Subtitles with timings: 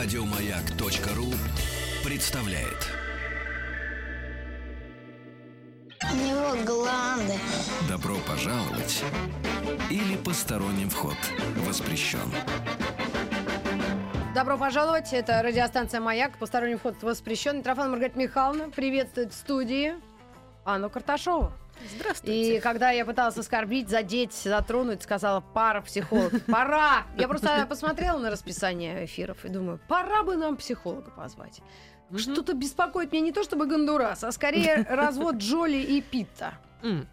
[0.00, 1.26] Радиомаяк.ру
[2.08, 2.86] представляет.
[6.04, 7.34] У него гланды.
[7.88, 9.02] Добро пожаловать
[9.90, 11.16] или посторонним вход
[11.66, 12.32] воспрещен.
[14.36, 15.12] Добро пожаловать.
[15.12, 16.38] Это радиостанция «Маяк».
[16.38, 17.56] Посторонний вход воспрещен.
[17.58, 19.94] Митрофан Маргарита Михайловна приветствует в студии
[20.64, 21.52] Анну Карташову.
[21.94, 22.56] Здравствуйте.
[22.56, 26.32] И когда я пыталась оскорбить, задеть, затронуть, сказала пара психолог.
[26.46, 27.04] Пора!
[27.16, 31.60] Я просто посмотрела на расписание эфиров и думаю, пора бы нам психолога позвать.
[32.16, 36.54] Что-то беспокоит меня не то чтобы Гондурас, а скорее развод Джоли и Питта.
[36.82, 37.08] М.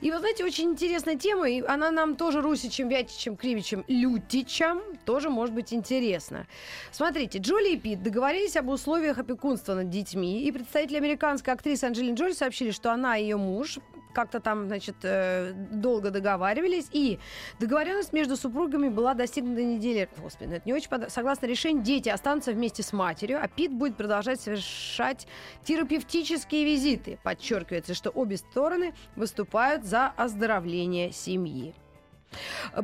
[0.00, 5.28] И вы знаете, очень интересная тема, и она нам тоже Русичем, Вятичем, Кривичем, Лютичем тоже
[5.28, 6.46] может быть интересна.
[6.92, 12.14] Смотрите, Джоли и Пит договорились об условиях опекунства над детьми, и представители американской актрисы Анджелины
[12.14, 13.78] Джоли сообщили, что она и ее муж
[14.12, 17.18] как-то там, значит, э, долго договаривались, и
[17.60, 20.08] договоренность между супругами была достигнута недели.
[20.18, 23.96] Господи, это не очень под- Согласно решению, дети останутся вместе с матерью, а Пит будет
[23.96, 25.26] продолжать совершать
[25.64, 27.18] терапевтические визиты.
[27.22, 31.74] Подчеркивается, что обе стороны выступают за оздоровление семьи.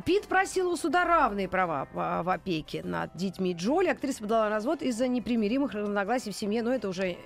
[0.05, 3.89] Пит просил у суда равные права в опеке над детьми Джоли.
[3.89, 7.17] Актриса подала развод из-за непримиримых разногласий в семье, но это уже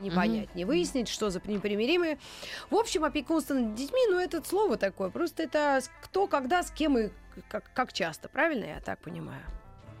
[0.00, 2.18] не понять, не выяснить, что за непримиримые.
[2.70, 5.10] В общем, опекунство над детьми, ну, это слово такое.
[5.10, 7.10] Просто это кто, когда, с кем и
[7.48, 8.28] как, как часто.
[8.28, 9.42] Правильно я так понимаю?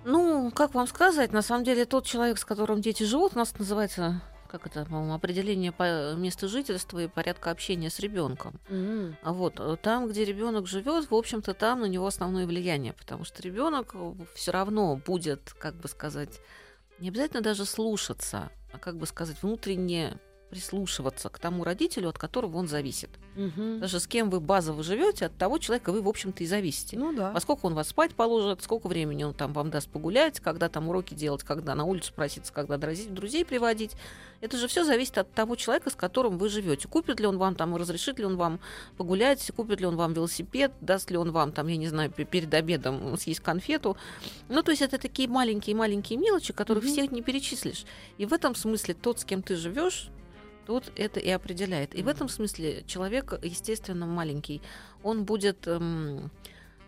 [0.04, 3.58] Ну, как вам сказать, на самом деле тот человек, с которым дети живут, у нас
[3.58, 8.60] называется, как это, по-моему, определение по места жительства и порядка общения с ребенком.
[9.22, 13.24] А вот э, там, где ребенок живет, в общем-то, там на него основное влияние, потому
[13.24, 13.94] что ребенок
[14.34, 16.40] все равно будет, как бы сказать,
[17.00, 20.18] не обязательно даже слушаться, а как бы сказать, внутренне
[20.50, 23.10] прислушиваться к тому родителю, от которого он зависит.
[23.34, 23.80] Мгм.
[23.80, 26.96] Даже с кем вы базово живете, от того человека вы, в общем-то, и зависите.
[26.96, 27.32] Ну да.
[27.32, 30.88] Во сколько он вас спать положит, сколько времени он там вам даст погулять, когда там
[30.88, 33.92] уроки делать, когда на улицу проситься, когда дразить, друзей приводить.
[34.40, 36.88] Это же все зависит от того человека, с которым вы живете.
[36.88, 38.60] Купит ли он вам там, разрешит ли он вам
[38.96, 42.24] погулять, купит ли он вам велосипед, даст ли он вам там, я не знаю, пе-
[42.24, 43.96] перед обедом съесть конфету.
[44.48, 46.92] Ну, то есть это такие маленькие-маленькие мелочи, которых Мгм.
[46.92, 47.84] всех не перечислишь.
[48.18, 50.10] И в этом смысле тот, с кем ты живешь,
[50.66, 51.94] тот это и определяет.
[51.94, 54.60] И в этом смысле человек, естественно, маленький,
[55.02, 56.30] он будет эм,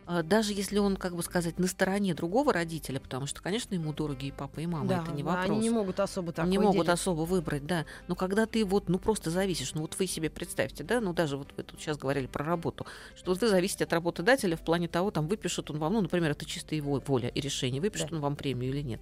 [0.09, 3.93] э, даже если он, как бы сказать, на стороне другого родителя, потому что, конечно, ему
[3.93, 5.44] дороги и папа, и мама, Да, это не вопрос.
[5.50, 6.94] Они не могут особо так не могут выделить.
[6.94, 7.87] особо выбрать, да.
[8.09, 11.37] Но когда ты вот, ну просто зависишь, ну вот вы себе представьте, да, ну даже
[11.37, 12.84] вот вы тут сейчас говорили про работу,
[13.17, 16.33] что вот вы зависите от работодателя в плане того, там выпишет он вам, ну, например,
[16.33, 18.17] это чисто его воля и решение, выпишет Да.
[18.17, 19.00] он вам премию или нет.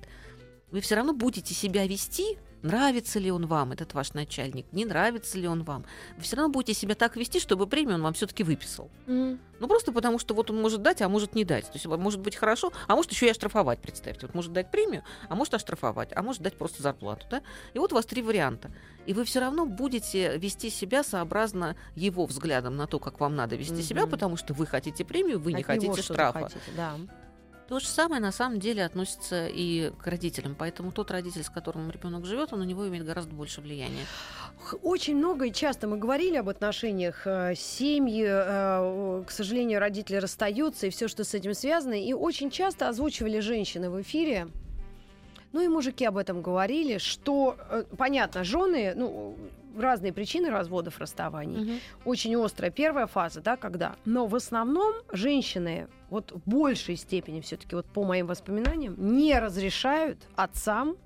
[0.72, 2.36] Вы все равно будете себя вести,
[2.66, 5.84] нравится ли он вам, этот ваш начальник, не нравится ли он вам.
[6.16, 8.90] Вы все равно будете себя так вести, чтобы премию он вам все-таки выписал.
[9.06, 9.38] Мгм.
[9.58, 11.64] Ну, просто потому что вот он может дать, а может не дать.
[11.66, 14.26] То есть может быть хорошо, а может еще и оштрафовать, представьте.
[14.26, 17.26] Вот может дать премию, а может оштрафовать, а может дать просто зарплату.
[17.30, 17.42] Да?
[17.72, 18.70] И вот у вас три варианта.
[19.06, 23.56] И вы все равно будете вести себя сообразно его взглядом на то, как вам надо
[23.56, 24.10] вести себя, Мгм.
[24.10, 26.40] потому что вы хотите премию, вы не От него хотите штрафа.
[26.40, 26.96] хотите, да.
[27.68, 30.54] То же самое на самом деле относится и к родителям.
[30.56, 34.04] Поэтому тот родитель, с которым ребенок живет, он на него имеет гораздо больше влияния.
[34.82, 38.24] Очень много и часто мы говорили об отношениях э, семьи.
[38.24, 41.94] э, К сожалению, родители расстаются и все, что с этим связано.
[41.94, 44.46] И очень часто озвучивали женщины в эфире.
[45.52, 49.36] Ну и мужики об этом говорили, что, э, понятно, жены, ну,
[49.76, 51.80] разные причины разводов, расставаний.
[52.04, 53.96] Очень острая первая фаза, да, когда.
[54.04, 60.18] Но в основном женщины вот в большей степени все-таки, вот по моим воспоминаниям, не разрешают
[60.36, 60.96] отцам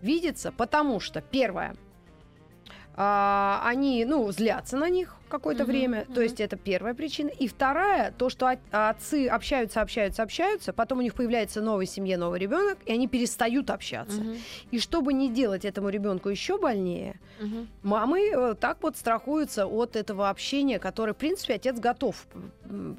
[0.00, 1.76] видеться, потому что первое,
[2.96, 6.14] а, они, ну, злятся на них какое-то Мгм, время, мгм.
[6.14, 7.28] то есть это первая причина.
[7.28, 12.16] И вторая, то, что от- отцы общаются, общаются, общаются, потом у них появляется новый семье,
[12.16, 14.20] новый ребенок, и они перестают общаться.
[14.20, 14.36] Мгм.
[14.70, 17.68] И чтобы не делать этому ребенку еще больнее, Мгм.
[17.82, 22.26] Мамы э, так вот страхуются от этого общения, которое, в принципе, отец готов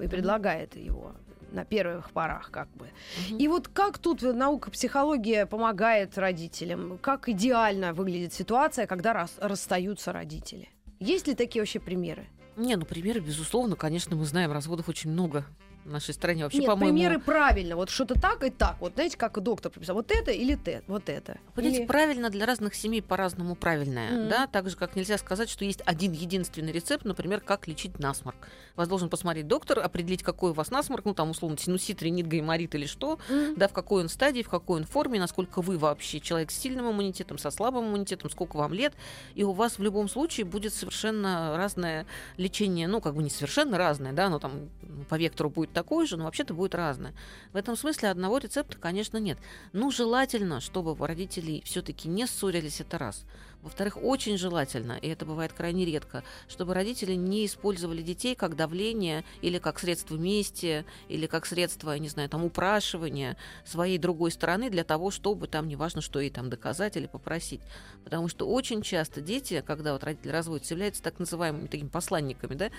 [0.04, 1.14] и предлагает его
[1.56, 2.90] на первых порах, как бы.
[3.30, 3.38] Мгм.
[3.40, 6.98] И вот как тут наука, психология помогает родителям?
[7.00, 10.70] Как идеально выглядит ситуация, когда рас- расстаются родители?
[11.00, 12.28] Есть ли такие вообще примеры?
[12.58, 15.46] Не, ну примеры, безусловно, конечно, мы знаем, разводов очень много
[15.86, 16.44] в нашей стране.
[16.44, 17.76] Вообще, Нет, по-моему, примеры правильно.
[17.76, 18.78] Вот что-то так и так.
[18.80, 19.96] Вот знаете, как доктор прописал.
[19.96, 21.38] Вот это или те, вот это.
[21.54, 24.30] Понимаете, Или- правильно для разных семей по-разному правильное, Мгм.
[24.30, 28.38] да, так же, как нельзя сказать, что есть один единственный рецепт, например, как лечить насморк.
[28.76, 32.74] Вас должен посмотреть доктор, определить, какой у вас насморк, ну, там, условно, синусит, ринит, гайморит
[32.74, 33.56] или что, Мгм.
[33.56, 36.90] да, в какой он стадии, в какой он форме, насколько вы вообще человек с сильным
[36.90, 38.94] иммунитетом, со слабым иммунитетом, сколько вам лет,
[39.36, 42.08] и у вас в любом случае будет совершенно разное
[42.38, 44.70] лечение, ну, как бы не совершенно разное, да, но там
[45.10, 47.14] по вектору будет такое же, но вообще-то будет разное.
[47.54, 49.38] В этом смысле одного рецепта, конечно, нет.
[49.74, 53.26] Ну, желательно, чтобы родители все-таки не ссорились, это раз.
[53.62, 59.26] Во-вторых, очень желательно, и это бывает крайне редко, чтобы родители не использовали детей как давление
[59.42, 64.70] или как средство мести, или как средство, я не знаю, там, упрашивания своей другой стороны
[64.70, 67.62] для того, чтобы там, неважно, что ей там доказать или попросить.
[68.04, 72.70] Потому что очень часто дети, когда вот родители разводятся, являются так называемыми такими посланниками, да,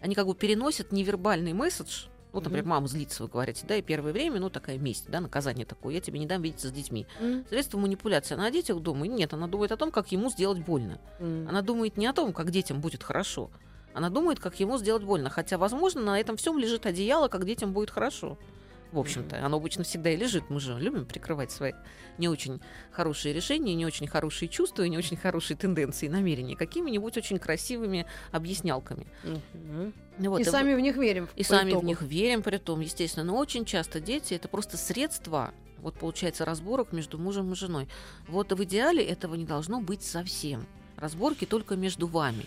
[0.00, 4.12] они как бы переносят невербальный месседж, вот, например, мама злится, вы говорите, да, и первое
[4.12, 7.06] время, ну, такая месть, да, наказание такое, я тебе не дам видеться с детьми.
[7.20, 7.44] Мгм.
[7.48, 8.34] Средство манипуляции.
[8.34, 9.12] Она о детях думает?
[9.12, 10.98] Нет, она думает о том, как ему сделать больно.
[11.18, 13.50] Она думает не о том, как детям будет хорошо.
[13.92, 15.30] Она думает, как ему сделать больно.
[15.30, 18.38] Хотя, возможно, на этом всем лежит одеяло, как детям будет хорошо.
[18.92, 20.50] В общем-то, оно обычно всегда и лежит.
[20.50, 21.72] Мы же любим прикрывать свои
[22.18, 22.60] не очень
[22.90, 27.38] хорошие решения, не очень хорошие чувства и не очень хорошие тенденции и намерения какими-нибудь очень
[27.38, 29.06] красивыми объяснялками.
[30.18, 31.28] Ну вот, И вы- сами в них верим.
[31.36, 31.86] и сами в итогу.
[31.86, 33.24] них верим, при том, естественно.
[33.24, 37.88] Но очень часто дети это просто средства, вот получается, разборок между мужем и женой.
[38.28, 40.66] Вот в идеале этого не должно быть совсем.
[40.96, 42.44] Разборки только между вами.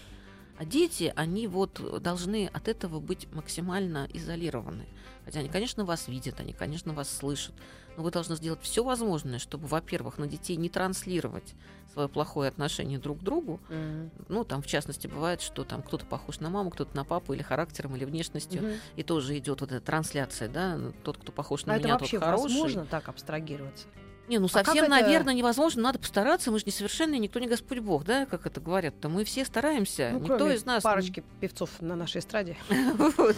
[0.57, 4.85] А дети, они вот должны от этого быть максимально изолированы.
[5.25, 7.55] Хотя они, конечно, вас видят, они, конечно, вас слышат.
[7.97, 11.55] Но вы должны сделать все возможное, чтобы, во-первых, на детей не транслировать
[11.91, 14.11] свое плохое отношение друг к другу, Мгм.
[14.29, 17.41] ну, там, в частности, бывает, что там кто-то похож на маму, кто-то на папу, или
[17.41, 18.63] характером, или внешностью.
[18.63, 18.73] Мгм.
[18.95, 22.17] И тоже идет вот эта трансляция, да, тот, кто похож на А это меня, вообще
[22.19, 22.53] тот хороший.
[22.53, 23.87] возможно так абстрагироваться?
[24.27, 25.81] Не, ну А совсем, это- наверное, невозможно.
[25.81, 26.49] Надо постараться.
[26.49, 28.99] Мы же несовершенные, никто не Господь Бог, да, как это говорят.
[29.01, 30.11] То мы все стараемся.
[30.13, 30.81] Ну, никто из нас.
[30.83, 32.57] парочки певцов на нашей эстраде.
[33.17, 33.35] Вот.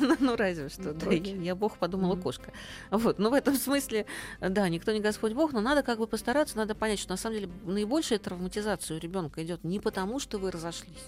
[0.00, 0.94] Ну, ну, разве что.
[0.94, 2.52] Ну, я, Бог подумала, кошка.
[2.90, 3.18] Вот.
[3.18, 4.06] Но в этом смысле,
[4.40, 7.38] да, никто не Господь Бог, но надо как бы постараться, надо понять, что на самом
[7.38, 11.04] деле наибольшая травматизация у ребенка идет не потому, что вы разошлись,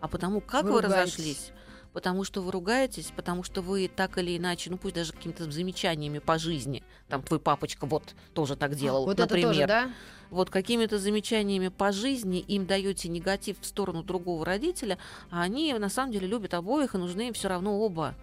[0.00, 1.52] а потому, как Вы разошлись.
[1.92, 6.18] Потому что вы ругаетесь, потому что вы так или иначе, ну пусть даже какими-то замечаниями
[6.18, 9.90] по жизни, там твой папочка вот тоже так делал, Вот например, это тоже, да?
[10.30, 14.98] вот какими-то замечаниями по жизни им даете негатив в сторону другого родителя,
[15.30, 18.14] а они на самом деле любят обоих и нужны им все равно оба.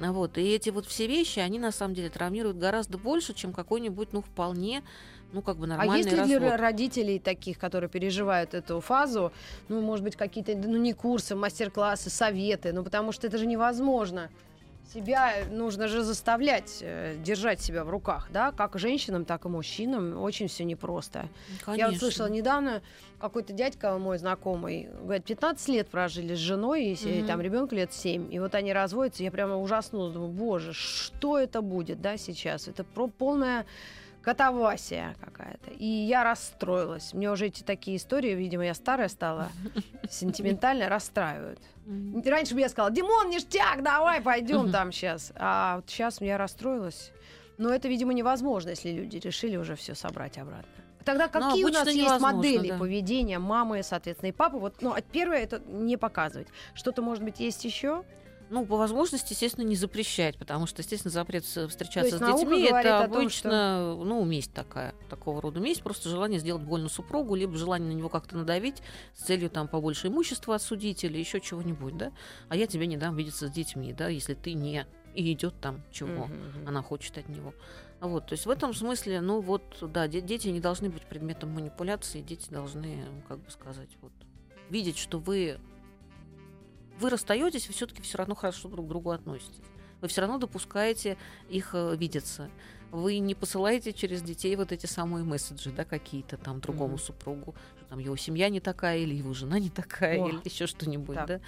[0.00, 0.36] А Вот.
[0.38, 4.20] И эти вот все вещи, они на самом деле травмируют гораздо больше, чем какой-нибудь, ну,
[4.20, 4.82] вполне,
[5.32, 9.32] ну, как бы А нормальный есть ли для родителей таких, которые переживают эту фазу,
[9.68, 14.30] ну, может быть, какие-то, ну, не курсы, мастер-классы, советы, ну, потому что это же невозможно.
[14.92, 20.20] Себя нужно же заставлять э, держать себя в руках, да, как женщинам, так и мужчинам.
[20.20, 21.20] Очень все непросто.
[21.20, 21.98] Я вот Конечно.
[21.98, 22.82] слышала недавно,
[23.18, 27.26] какой-то дядька мой знакомый, говорит, 15 лет прожили с женой, и, Мгм.
[27.26, 31.62] там ребенку лет 7, и вот они разводятся, я прямо ужаснулась, думаю, боже, что это
[31.62, 32.68] будет, да, сейчас?
[32.68, 33.64] Это про полная
[34.22, 35.70] катавасия какая-то.
[35.70, 37.12] И я расстроилась.
[37.12, 39.48] Мне уже эти такие истории, видимо, я старая стала,
[40.10, 41.60] сентиментально расстраивают.
[42.24, 45.32] Раньше бы я сказала, Димон, ништяк, давай, пойдем там сейчас.
[45.36, 47.12] А вот сейчас я расстроилась.
[47.58, 50.68] Но это, видимо, невозможно, если люди решили уже все собрать обратно.
[51.04, 52.78] Тогда Ну, какие у нас есть модели да.
[52.78, 54.56] поведения мамы, соответственно, и папы?
[54.58, 56.48] Вот, ну, а первое это не показывать.
[56.74, 58.04] Что-то, может быть, есть еще?
[58.52, 63.08] Ну, по возможности, естественно, не запрещать, потому что, естественно, запрет встречаться с детьми это о
[63.08, 67.90] том, обычно, ну, месть такая, такого рода месть, просто желание сделать больно супругу, либо желание
[67.90, 68.82] на него как-то надавить
[69.14, 72.12] с целью там побольше имущества отсудить или еще чего-нибудь, да.
[72.50, 75.82] А я тебе не дам видеться с детьми, да, если ты не и идет там
[75.90, 76.68] чего Мгм.
[76.68, 77.54] она хочет от него.
[78.00, 81.50] Вот, то есть в этом смысле, ну вот, да, де- дети не должны быть предметом
[81.50, 84.12] манипуляции, дети должны, как бы сказать, вот,
[84.68, 85.58] видеть, что вы
[87.02, 89.60] вы расстаетесь, вы все-таки все равно хорошо друг к другу относитесь.
[90.00, 91.16] Вы все равно допускаете
[91.48, 92.48] их э, видеться.
[92.90, 96.98] Вы не посылаете через детей вот эти самые месседжи, да, какие-то там другому Мгм.
[97.02, 100.66] супругу, что там его семья не такая, или его жена не такая, О, или еще
[100.66, 101.26] что-нибудь, так.
[101.26, 101.40] да.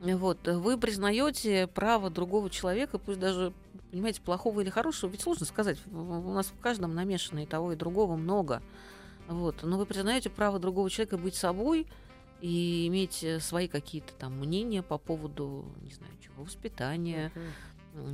[0.00, 3.54] Вот, вы признаете право другого человека, пусть даже,
[3.90, 7.76] понимаете, плохого или хорошего, ведь сложно сказать, у нас в каждом намешано и того, и
[7.76, 8.62] другого много.
[9.28, 11.86] Вот, но вы признаете право другого человека быть собой
[12.44, 17.32] и иметь э, свои какие-то там мнения по поводу, не знаю, чего, воспитания,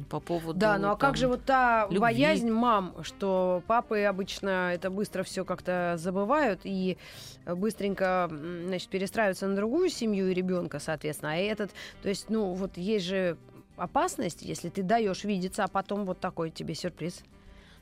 [0.09, 0.57] по поводу...
[0.57, 1.99] Да, ну а как там, же вот та любви.
[1.99, 6.97] боязнь мам, что папы обычно это быстро все как-то забывают и
[7.45, 11.33] быстренько, значит, перестраиваются на другую семью и ребенка, соответственно.
[11.33, 13.37] А этот, то есть, ну вот есть же
[13.77, 17.25] опасность, если ты даешь видеться, а потом вот такой тебе сюрприз.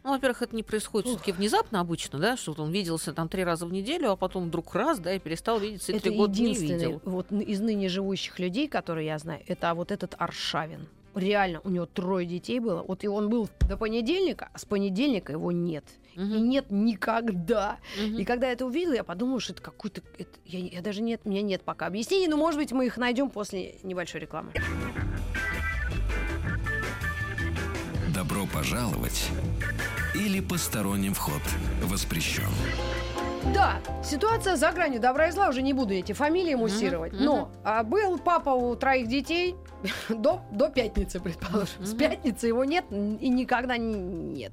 [0.05, 3.67] Ну, во-первых, это не происходит все-таки внезапно обычно, да, что он виделся там три раза
[3.67, 6.55] в неделю, а потом вдруг раз, да, и перестал видеться, и это три года не
[6.55, 7.01] видел.
[7.05, 10.87] вот из ныне живущих людей, которые я знаю, это вот этот Аршавин.
[11.15, 12.83] Реально, у него трое детей было.
[12.83, 15.85] Вот и он был до понедельника, а с понедельника его нет.
[16.15, 17.79] И Мгм, нет никогда.
[18.01, 18.19] мгм.
[18.19, 20.01] И когда я это увидела, я подумала, что это какой-то...
[20.17, 22.97] это- я, я даже нет, у меня нет пока объяснений, но, может быть, мы их
[22.99, 24.53] найдем после небольшой рекламы.
[28.29, 29.31] Добро пожаловать
[30.15, 31.41] или посторонним вход
[31.83, 32.51] воспрещен.
[33.55, 37.15] Да, ситуация за гранью добра и зла, уже не буду эти фамилии муссировать.
[37.15, 39.55] Мгм, Но а, был папа у троих детей
[40.11, 41.83] до, до пятницы, предположим.
[41.83, 41.99] С Мгм.
[41.99, 44.53] пятницы его нет и никогда не, нет.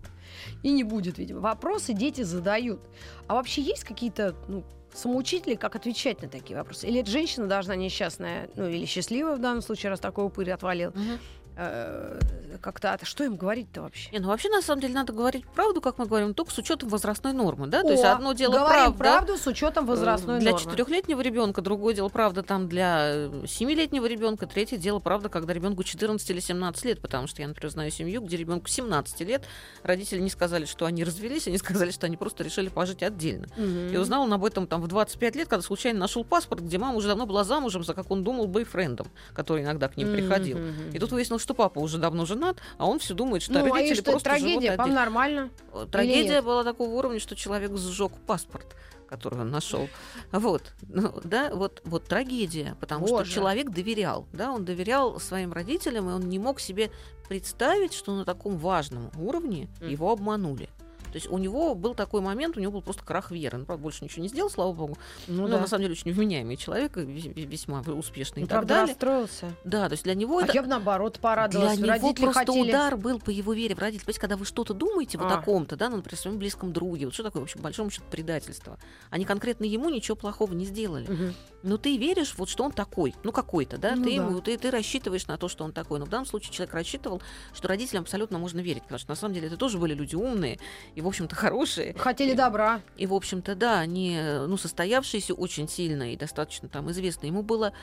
[0.63, 1.41] И не будет, видимо.
[1.41, 2.79] Вопросы дети задают.
[3.27, 4.63] А вообще есть какие-то ну,
[4.93, 6.87] самоучители, как отвечать на такие вопросы?
[6.87, 10.91] Или эта женщина должна несчастная, ну или счастливая в данном случае, раз такой упырь отвалил,
[10.91, 11.19] Мгм.
[11.55, 12.19] Э,
[12.61, 14.09] как-то, а что им говорить-то вообще?
[14.11, 16.89] Не, ну вообще, на самом деле, надо говорить правду, как мы говорим, только с учетом
[16.89, 17.81] возрастной нормы, да?
[17.81, 18.97] То есть О, одно дело говорим правда.
[18.97, 20.65] правду с учетом возрастной э, для нормы.
[20.65, 25.83] четырехлетнего ребенка, другое дело, правда, там для э, семилетнего ребенка, третье дело, правда, когда ребенку
[25.83, 29.43] 14 или 17 лет, потому что я, например, знаю семью, где ребенку 17 лет,
[29.83, 33.47] родители не сказали, что они развелись, они сказали, что они просто решили пожить отдельно.
[33.57, 33.93] Мгм.
[33.93, 36.97] И узнал он об этом там в 25 лет, когда случайно нашел паспорт, где мама
[36.97, 40.57] уже давно была замужем за, как он думал, бойфрендом, который иногда к ним приходил.
[40.57, 40.89] Мгм.
[40.93, 43.69] И тут выяснилось, что папа уже давно женат, а он все думает, что Ну, а
[43.69, 44.71] родители что это просто живут трагедия?
[44.77, 44.99] Вам отдельно.
[44.99, 45.49] нормально?
[45.73, 48.75] Э, Трагедия была такого уровня, что человек сжег паспорт
[49.07, 49.87] который он нашел.
[50.31, 53.25] Вот, ну, да, вот, вот трагедия, потому Боже.
[53.25, 56.89] что человек доверял, да, он доверял своим родителям, и он не мог себе
[57.29, 59.89] представить, что на таком важном уровне Мгм.
[59.89, 60.69] его обманули.
[61.15, 63.59] То есть у него был такой момент, у него был просто крах веры.
[63.59, 64.97] Он, правда, больше ничего не сделал, слава богу.
[65.29, 65.61] Ну, но да.
[65.61, 68.87] на самом деле очень вменяемый человек, весьма успешный Ну, и так далее.
[68.87, 69.53] расстроился.
[69.63, 71.77] Да, то есть для него А это я бы наоборот порадовалась.
[71.79, 72.67] для него просто хотели...
[72.69, 74.03] удар был по его вере в родителей.
[74.03, 75.37] Понимаете, когда вы что-то думаете вот А.
[75.37, 78.03] о ком-то, да, ну, например, своем близком друге, вот что такое, в общем, большому счету,
[78.11, 78.77] предательство.
[79.09, 81.07] Они конкретно ему ничего плохого не сделали.
[81.09, 81.33] Мгм.
[81.63, 84.15] Но ты веришь, вот что он такой, ну какой-то, да, Ну ты, да.
[84.17, 85.97] ему, ты, ты рассчитываешь на то, что он такой.
[85.99, 87.21] Но в данном случае человек рассчитывал,
[87.53, 90.59] что родителям абсолютно можно верить, потому что на самом деле это тоже были люди умные
[90.93, 91.93] и, в общем-то, хорошие.
[91.97, 92.81] Хотели добра.
[92.97, 97.27] И, в общем-то, да, они, ну, состоявшиеся очень сильно и достаточно там известны.
[97.27, 97.73] Ему было,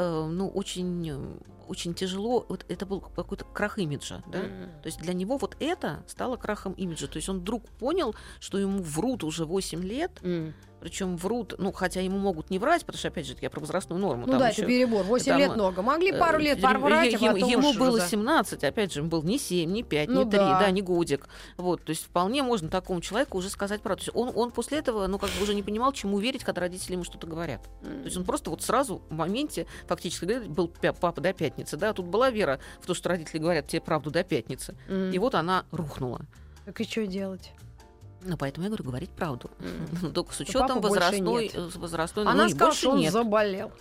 [0.00, 1.18] ну, очень, э,
[1.68, 2.44] очень тяжело.
[2.48, 4.38] Вот это был какой-то крах имиджа, да.
[4.40, 4.82] Мгм.
[4.82, 7.06] То есть для него вот это стало крахом имиджа.
[7.06, 10.54] То есть он вдруг понял, что ему врут уже 8 лет, М.
[10.80, 14.00] причем врут, ну, хотя ему могут не врать, потому что, опять же, я про возрастную
[14.00, 14.26] норму.
[14.26, 15.04] Ну там да, ещё, это перебор.
[15.04, 15.82] 8 там, лет э, много.
[15.82, 19.02] Могли э, пару лет порвать, а ему, потом ему уж было за- 17, опять же,
[19.02, 20.60] был не 7, не 5, Ну не 3, да.
[20.60, 20.70] да.
[20.70, 21.28] не годик.
[21.56, 24.04] Вот, то есть вполне можно такому человеку уже сказать правду.
[24.04, 26.60] То есть он, он после этого, ну, как бы уже не понимал, чему верить, когда
[26.60, 27.64] родители ему что-то говорят.
[27.82, 31.90] То есть он просто вот сразу в моменте фактически говорит, был папа до пятницы, да,
[31.90, 34.76] а тут была вера в то, что родители говорят тебе правду до пятницы.
[34.88, 35.10] М.
[35.10, 36.20] И вот она рухнула.
[36.64, 37.52] Так и что делать?
[38.22, 39.50] Ну, поэтому я говорю, говорить правду.
[40.02, 43.12] Ну, Только с учетом возрастной, э, возрастной, Она ну, сказала, больше что он нет.
[43.12, 43.72] заболел.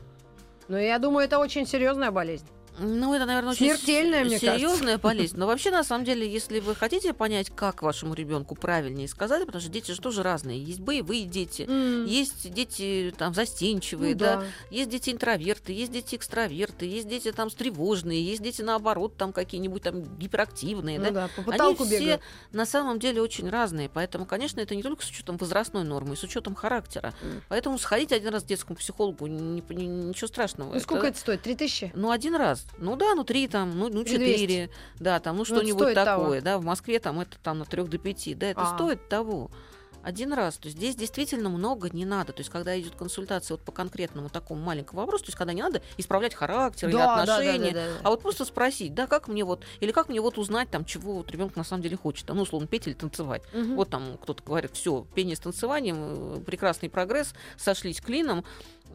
[0.68, 2.46] Но я думаю, это очень серьезная болезнь.
[2.80, 4.56] Ну, это, наверное, очень Смертельная, мне кажется.
[4.60, 5.38] серьезная болезнь.
[5.38, 9.62] Но вообще, на самом деле, если вы хотите понять, как вашему ребенку правильнее сказать, потому
[9.62, 10.62] что дети же тоже разные.
[10.62, 12.06] Есть боевые дети, М.
[12.06, 14.36] есть дети там застенчивые, Ну да.
[14.38, 14.44] да.
[14.72, 19.84] Есть дети интроверты, есть дети экстраверты, есть дети там тревожные, есть дети наоборот там какие-нибудь
[19.84, 21.12] там гиперактивные, Ну да.
[21.12, 22.22] да, по Они потолку все бегают.
[22.52, 26.18] на самом деле очень разные, поэтому, конечно, это не только с учетом возрастной нормы, и
[26.18, 27.14] с учетом характера.
[27.22, 27.42] М.
[27.48, 30.74] Поэтому сходить один раз к детскому психологу, не- не- ничего страшного.
[30.74, 31.42] Ну сколько это стоит?
[31.42, 31.92] Три тысячи?
[31.96, 32.65] Ну, один раз.
[32.78, 34.34] Ну да, ну три там, ну, ну Или 200.
[34.34, 34.70] четыре.
[35.00, 36.42] Да, там, ну это что-нибудь стоит такое.
[36.42, 36.42] того.
[36.42, 38.34] Да, в Москве там это там на трех до пяти.
[38.36, 38.76] Да, это А.
[38.76, 39.50] стоит того.
[40.04, 40.58] Один раз.
[40.58, 42.32] То есть здесь действительно много не надо.
[42.32, 45.64] То есть когда идет консультация вот по конкретному такому маленькому вопросу, то есть когда не
[45.64, 47.94] надо исправлять характер или Да, да, да, отношения, да, да.
[48.04, 51.14] а вот просто спросить, да, как мне вот, или как мне вот узнать там, чего
[51.14, 53.42] вот ребенок на самом деле хочет, там, ну, условно, петь или танцевать.
[53.52, 53.76] Мгм.
[53.78, 58.46] Вот там кто-то говорит, все, пение с танцеванием, э, прекрасный прогресс, сошлись клином,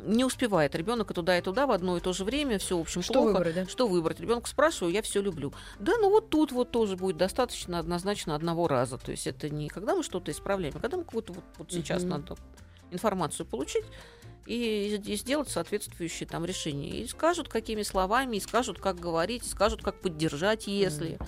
[0.05, 2.81] не успевает ребенок и туда, и туда в одно и то же время, все, в
[2.81, 3.29] общем, Что плохо.
[3.29, 3.67] выбрать, да?
[3.67, 4.21] Что выбрать?
[4.21, 5.53] Ребенок спрашиваю, я все люблю.
[5.79, 8.99] Да, ну вот тут вот тоже будет достаточно однозначно одного раза.
[8.99, 12.03] То есть это не когда мы что-то исправляем, а когда мы какую-то вот, вот сейчас
[12.03, 12.11] Мгм.
[12.11, 12.37] надо
[12.91, 13.85] информацию получить
[14.47, 16.89] и, и сделать соответствующие там решения.
[16.91, 21.19] И скажут, какими словами, и скажут, как говорить, и скажут, как поддержать, если.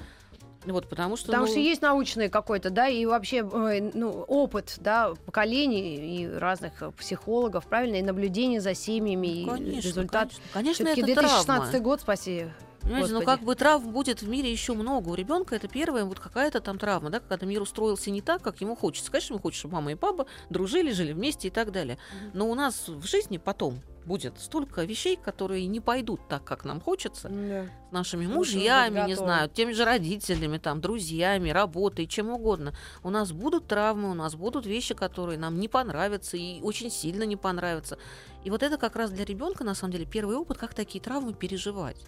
[0.65, 5.13] Вот, потому что, Потому ну, что есть научный какой-то, да, и вообще ну, опыт, да,
[5.27, 10.31] поколений и разных психологов, правильно, и наблюдение за семьями, и конечно, результат.
[10.53, 11.81] Конечно, конечно это 2016 травма.
[11.81, 12.47] год, спаси.
[12.83, 15.11] Понимаете, ну как бы травм будет в мире еще много.
[15.11, 18.61] У ребенка это первая вот какая-то там травма, да, когда мир устроился не так, как
[18.61, 19.11] ему хочется.
[19.11, 21.99] Конечно, ему хочется, чтобы мама и папа дружили, жили вместе и так далее.
[22.33, 26.81] Но у нас в жизни потом будет столько вещей, которые не пойдут так, как нам
[26.81, 27.67] хочется, Да.
[27.89, 32.75] с нашими мужьями, не знаю, теми же родителями, там, друзьями, работой, чем угодно.
[33.03, 37.23] У нас будут травмы, у нас будут вещи, которые нам не понравятся и очень сильно
[37.25, 37.99] не понравятся.
[38.45, 41.33] И вот это как раз для ребенка, на самом деле, первый опыт, как такие травмы
[41.35, 42.05] переживать.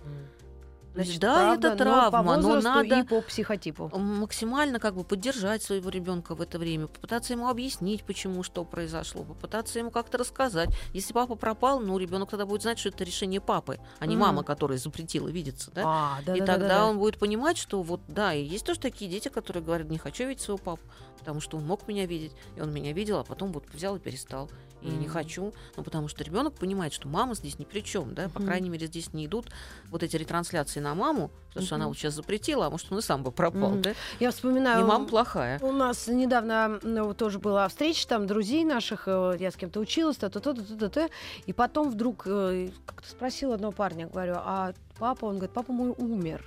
[0.94, 3.90] Значит, да, правда, это но по травма, но, надо и по психотипу.
[3.98, 9.24] максимально как бы поддержать своего ребенка в это время, попытаться ему объяснить, почему что произошло,
[9.24, 10.70] попытаться ему как-то рассказать.
[10.92, 14.24] Если папа пропал, ну ребенок тогда будет знать, что это решение папы, а не Мгм.
[14.24, 15.82] мама, которая запретила видеться, да.
[15.84, 16.86] А, да, и да, тогда да, да.
[16.86, 20.24] он будет понимать, что вот да, и есть тоже такие дети, которые говорят, не хочу
[20.26, 20.82] видеть своего папу,
[21.24, 23.98] потому что он мог меня видеть, и он меня видел, а потом вот взял и
[23.98, 24.50] перестал.
[24.82, 25.14] И не Мгм.
[25.14, 28.46] хочу, ну потому что ребенок понимает, что мама здесь ни при чем, да, по Мгм.
[28.48, 29.46] крайней мере здесь не идут
[29.88, 33.00] вот эти ретрансляции на маму, потому что она вот сейчас запретила, а может он и
[33.00, 33.80] сам бы пропал, Мгм.
[33.82, 33.94] да.
[34.20, 34.84] Я вспоминаю...
[34.84, 35.58] И мама плохая.
[35.62, 40.18] У нас недавно ну, тоже была встреча там друзей наших, э, я с кем-то училась,
[40.18, 41.08] то то то то то то
[41.46, 45.94] и потом вдруг э, как-то спросила одного парня, говорю, а папа, он говорит, папа мой
[45.96, 46.44] умер.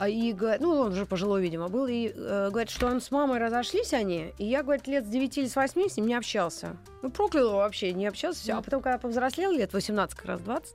[0.00, 3.38] А И, ну, он уже пожилой, видимо, был, и э, говорит, что он с мамой
[3.38, 6.78] разошлись они, и я, говорит, лет с 9 или с 8 с ним не общался.
[7.02, 8.54] Ну, проклял его вообще, не общался, все.
[8.54, 10.74] А потом, когда повзрослел, лет 18, как раз 20,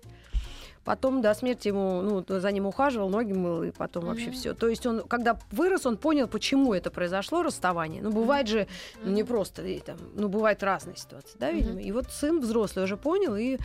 [0.84, 4.36] потом до смерти ему, ну, за ним ухаживал, ноги мыл, и потом вообще Мгм.
[4.36, 4.54] все.
[4.54, 8.04] То есть он, когда вырос, он понял, почему это произошло, расставание.
[8.04, 8.68] Ну, бывает же
[9.04, 11.82] ну, не просто, и там, ну, бывают разные ситуации, да, видимо.
[11.82, 13.58] И вот сын взрослый уже понял и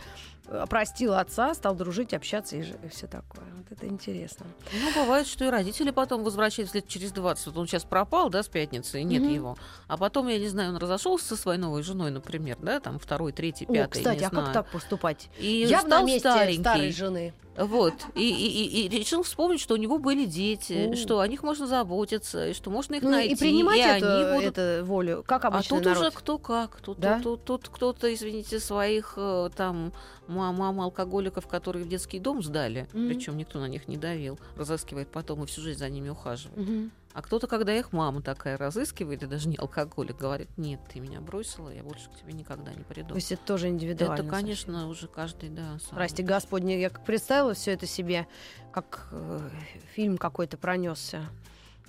[0.69, 3.43] простил отца, стал дружить, общаться и, все такое.
[3.55, 4.45] Вот это интересно.
[4.73, 7.47] Ну, бывает, что и родители потом возвращаются лет через 20.
[7.47, 9.33] Вот он сейчас пропал, да, с пятницы, и нет Мгм.
[9.33, 9.57] его.
[9.87, 13.31] А потом, я не знаю, он разошелся со своей новой женой, например, да, там второй,
[13.31, 14.53] третий, О, пятый, кстати, не а как знаю.
[14.53, 15.29] так поступать?
[15.37, 16.61] И Я бы на стал месте старенький.
[16.61, 17.33] старой жены.
[17.57, 17.93] Вот.
[18.15, 20.95] И, и- и- решил вспомнить, что у него были дети, О.
[20.95, 23.33] что о них можно заботиться, и что можно их Ну, найти.
[23.33, 24.57] и принимать и эту, они будут...
[24.57, 26.01] эту волю, как А обычно тут народ.
[26.01, 26.79] уже кто как.
[26.81, 27.19] Тут, Да?
[27.19, 29.91] тут, тут- тут кто-то, извините, своих э, там
[30.27, 33.09] ма- мам алкоголиков, которые в детский дом сдали, Мгм.
[33.09, 36.57] причем никто на них не давил, разыскивает потом и всю жизнь за ними ухаживает.
[36.57, 36.91] Мгм.
[37.13, 41.19] А кто-то, когда их мама такая разыскивает, и даже не алкоголик, говорит, нет, ты меня
[41.19, 43.09] бросила, я больше к тебе никогда не приду.
[43.09, 44.13] То есть это тоже индивидуально.
[44.13, 44.39] Это, совсем.
[44.39, 45.77] конечно, уже каждый, да.
[45.79, 45.95] сам.
[45.95, 48.27] Прости Господи, я как представила все это себе,
[48.71, 49.49] как э,
[49.93, 51.25] фильм какой-то пронесся.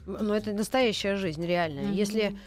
[0.07, 1.85] Но это настоящая жизнь, реальная.
[1.85, 1.93] Мгм.
[1.93, 2.39] Если.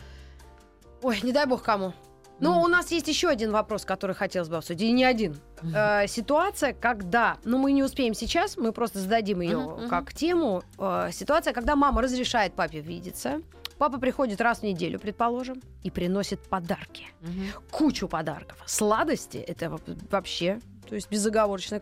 [1.02, 1.94] Ой, не дай бог кому.
[2.40, 2.64] Но Мгм.
[2.64, 5.38] у нас есть еще один вопрос, который хотелось бы обсудить, и не один.
[5.74, 9.90] Э, ситуация, когда, ну мы не успеем сейчас, мы просто зададим ее Мгм, мгм.
[9.90, 10.64] как тему.
[10.78, 13.42] Э, ситуация, когда мама разрешает папе видеться,
[13.78, 17.48] папа приходит раз в неделю, предположим, и приносит подарки Мгм.
[17.72, 18.58] кучу подарков.
[18.66, 19.80] Сладости это во-
[20.12, 21.82] вообще, то есть безоговорочная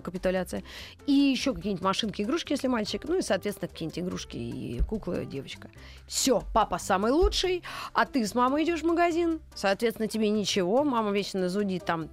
[0.00, 0.62] капитуляция.
[1.06, 3.02] И еще какие-нибудь машинки, игрушки, если мальчик.
[3.06, 5.70] Ну и, соответственно, какие-нибудь игрушки и куклы, девочка.
[6.06, 7.62] Все, папа самый лучший,
[7.92, 9.40] а ты с мамой идешь в магазин.
[9.54, 10.84] Соответственно, тебе ничего.
[10.84, 12.08] Мама вечно зудит, там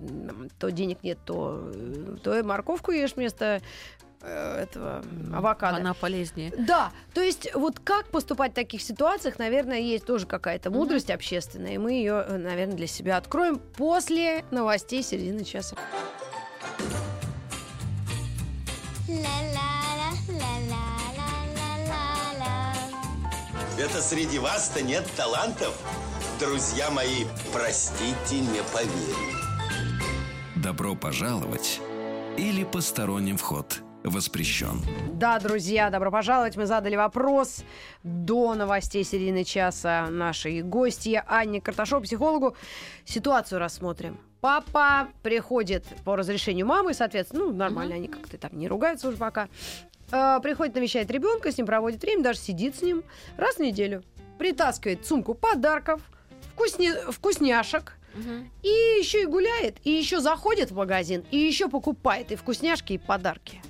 [0.60, 3.62] то денег нет, то, э, то и морковку ешь вместо
[4.22, 5.78] этого м, авокадо.
[5.78, 6.52] Она полезнее.
[6.58, 11.74] Да, то есть вот как поступать в таких ситуациях, наверное, есть тоже какая-то мудрость общественная,
[11.74, 15.76] и мы ее, наверное, для себя откроем после новостей середины часа.
[23.80, 25.80] Это среди вас-то нет талантов?
[26.40, 29.38] Друзья мои, простите, не поверю.
[30.56, 31.80] Добро пожаловать
[32.38, 34.82] или посторонним вход воспрещен.
[35.14, 36.56] Да, друзья, добро пожаловать.
[36.58, 37.64] Мы задали вопрос
[38.04, 42.56] до новостей середины часа нашей гости Анне Карташов, психологу.
[43.06, 44.18] Ситуацию рассмотрим.
[44.42, 49.50] Папа приходит по разрешению мамы, соответственно, ну, нормально, они как-то там не ругаются уже пока.
[50.12, 53.04] Э, приходит, навещает ребенка, с ним проводит время, даже сидит с ним
[53.36, 54.04] раз в неделю.
[54.38, 56.00] Притаскивает сумку подарков,
[56.56, 58.50] вкусне- вкусняшек, Мгм.
[58.64, 62.98] и еще и гуляет, и еще заходит в магазин, и еще покупает и вкусняшки, и
[63.00, 63.62] подарки.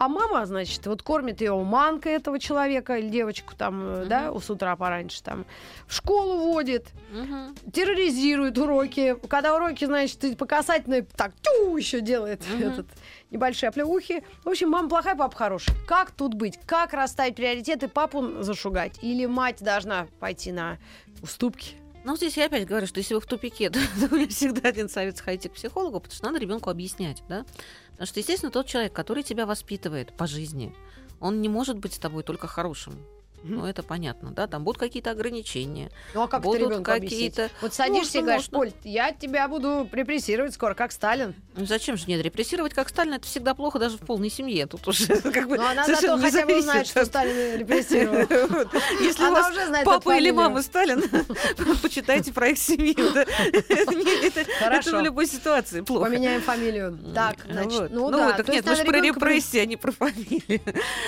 [0.00, 4.48] А мама, значит, вот кормит ее манкой этого человека или девочку там, э, да, с
[4.48, 5.44] утра пораньше там,
[5.86, 7.54] в школу водит, Мгм.
[7.70, 9.14] терроризирует уроки.
[9.28, 12.62] Когда уроки, значит, по касательной так тю еще делает Мгм.
[12.62, 12.86] этот
[13.30, 14.24] небольшие оплеухи.
[14.42, 15.74] В общем, мама плохая, папа хороший.
[15.86, 16.58] Как тут быть?
[16.64, 17.86] Как расставить приоритеты?
[17.86, 18.98] Папу зашугать?
[19.02, 20.78] Или мать должна пойти на
[21.22, 21.74] уступки?
[22.04, 24.88] Ну, здесь я опять говорю, что если вы в тупике, то, то меня всегда один
[24.88, 27.44] совет сходите к психологу, потому что надо ребенку объяснять, да?
[27.92, 30.74] Потому что, естественно, тот человек, который тебя воспитывает по жизни,
[31.20, 32.94] он не может быть с тобой только хорошим.
[33.42, 34.46] Ну, это понятно, да?
[34.46, 35.90] Там будут какие-то ограничения.
[36.14, 38.50] Ну а как Будут какие-то- Вот садишься и Можно, говоришь.
[38.50, 41.34] Поль, я тебя буду репрессировать скоро, как Сталин.
[41.56, 42.22] Ну, зачем же нет?
[42.22, 44.66] Репрессировать как Сталина это всегда плохо даже в полной семье.
[44.66, 48.18] Тут уже как бы Но она зато хотя бы знает, что Сталин репрессировал.
[49.00, 51.02] Если у Она вас уже знает папа или мама Сталин,
[51.82, 52.94] почитайте про их семью.
[53.14, 56.10] Это в любой ситуации плохо.
[56.10, 56.98] Поменяем фамилию.
[57.14, 58.36] Так, значит, ну ну да.
[58.48, 60.60] нет, мы же про репрессии, а не про фамилию.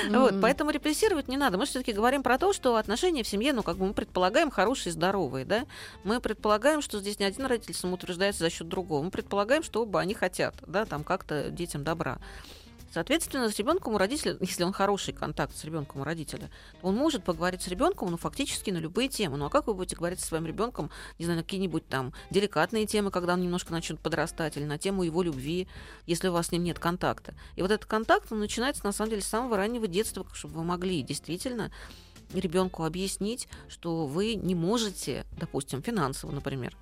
[0.09, 1.59] Вот, поэтому репрессировать не надо.
[1.59, 4.93] Мы все-таки говорим про то, что отношения в семье, ну, как бы мы предполагаем хорошие,
[4.93, 5.67] здоровые, да.
[6.05, 9.03] Мы предполагаем, что здесь не один родитель самоутверждается за счет другого.
[9.03, 12.19] Мы предполагаем, что оба они хотят, да, там как-то детям добра.
[12.93, 16.51] Соответственно, с ребенком у родителя, если он хороший контакт с ребенком у родителя,
[16.83, 19.39] он может поговорить с ребенком, ну, фактически на любые темы.
[19.39, 22.87] Ну, а как вы будете говорить со своим ребенком, не знаю, на какие-нибудь там деликатные
[22.87, 25.69] темы, когда он немножко начнет подрастать, или на тему его любви,
[26.07, 27.35] если у вас с ним нет контакта.
[27.57, 30.65] И вот этот контакт, он начинается, на самом деле, с самого раннего детства, чтобы вы
[30.65, 31.73] могли действительно
[32.40, 36.77] ребенку объяснить, что вы не можете, допустим, финансово, например,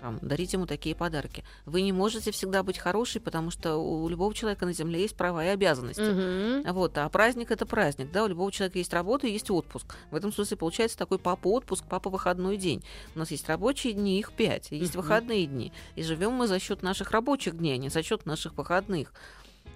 [0.00, 1.44] там, дарить ему такие подарки.
[1.64, 5.42] Вы не можете всегда быть хорошей, потому что у любого человека на Земле есть права
[5.46, 6.02] и обязанности.
[6.02, 6.74] Мгм.
[6.74, 9.96] Вот, а праздник это праздник, да, у любого человека есть работа и есть отпуск.
[10.10, 12.84] В этом смысле получается такой папа отпуск, папа выходной день.
[13.14, 15.02] У нас есть рабочие дни, их пять, есть Мгм.
[15.02, 15.72] выходные дни.
[15.96, 19.14] И живем мы за счет наших рабочих дней, а не за счет наших выходных.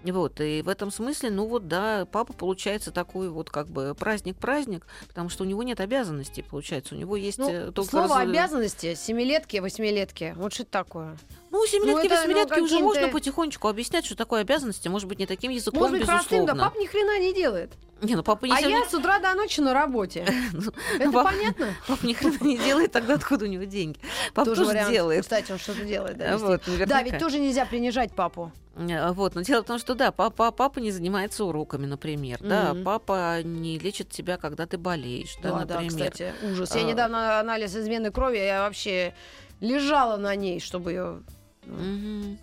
[0.04, 4.86] Вот, и в этом смысле, ну вот, да, папа получается такой вот как бы праздник-праздник,
[5.08, 8.28] потому что у него нет обязанностей, получается, у него есть Ну, э, только слово раз-
[8.28, 10.34] обязанности, семилетки, восьмилетки.
[10.36, 11.18] Вот что это такое?
[11.50, 15.26] Ну, семилетки, это, ну, восьмилетки уже можно потихонечку объяснять, что такое обязанности, может быть, не
[15.26, 16.64] таким языком, Может быть, простым, да безусловно.
[16.70, 17.72] пап ни хрена не делает.
[18.00, 20.24] Не, ну папа не А я с утра до ночи на работе.
[20.52, 21.74] Ну, Это пап- понятно?
[21.88, 23.98] Папа ни хрена не делает, тогда откуда у него деньги?
[24.34, 25.22] Папа тоже, делает.
[25.22, 26.16] Кстати, он что-то делает.
[26.16, 28.52] Да, А да, ведь тоже нельзя принижать папу.
[28.76, 32.72] А, Вот, но дело в том, что да, папа, папа не занимается уроками, например, да,
[32.74, 32.84] Мгм.
[32.84, 36.10] папа не лечит тебя, когда ты болеешь, да, Да, да, например.
[36.12, 36.74] кстати, ужас.
[36.76, 36.84] Я А.
[36.84, 39.14] недавно анализ измены крови, я вообще
[39.60, 41.22] лежала на ней, чтобы ее
[41.66, 42.38] Мгм.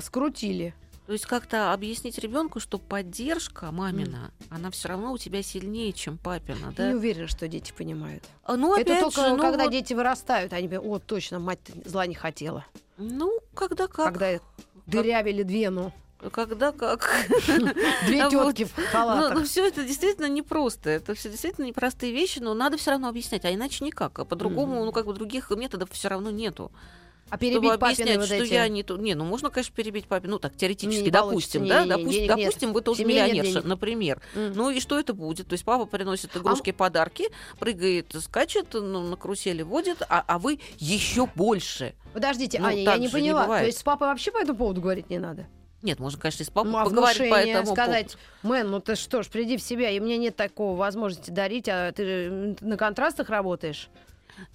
[0.00, 0.74] скрутили.
[1.06, 6.16] То есть как-то объяснить ребенку, что поддержка мамина, она все равно у тебя сильнее, чем
[6.16, 6.88] папина, да?
[6.88, 8.24] Не уверена, что дети понимают.
[8.42, 11.60] А, Ну, Это только же, ну, когда вот, дети вырастают, они говорят, о, точно, мать
[11.84, 12.64] зла не хотела.
[12.96, 14.40] ну, когда как, Когда
[14.86, 15.92] дырявили Двену.
[16.32, 17.06] когда как.
[18.06, 19.44] Две тетки в Ну, халатах.
[19.44, 20.88] все это действительно непросто.
[20.88, 24.18] Это все действительно непростые вещи, но надо все равно объяснять, а иначе никак.
[24.18, 26.72] А по-другому, ну, как бы других методов все равно нету.
[27.30, 28.52] А Чтобы перебить папины объяснять, вот что эти...
[28.52, 28.96] я не то.
[28.96, 30.28] Не, ну можно, конечно, перебить папе.
[30.28, 32.28] Ну, так, теоретически, Не допустим, Не, да, не, не, допустим, нет.
[32.28, 34.20] допустим, вы тоже миллионерша, например.
[34.34, 34.52] М.
[34.52, 35.48] Ну и что это будет?
[35.48, 40.60] То есть папа приносит игрушки, подарки, прыгает, скачет, ну, на карусели водит, а, а вы
[40.78, 41.94] еще больше.
[42.12, 43.46] Подождите, Ну, Аня, я не же не поняла.
[43.58, 45.46] То есть с папой вообще по этому поводу говорить не надо?
[45.82, 48.94] Нет, можно, конечно, и с папой Ну, а поговорить по этому сказать, мэн, ну ты
[48.94, 53.28] что ж, приди в себя, и мне нет такого возможности дарить, а ты на контрастах
[53.28, 53.90] работаешь.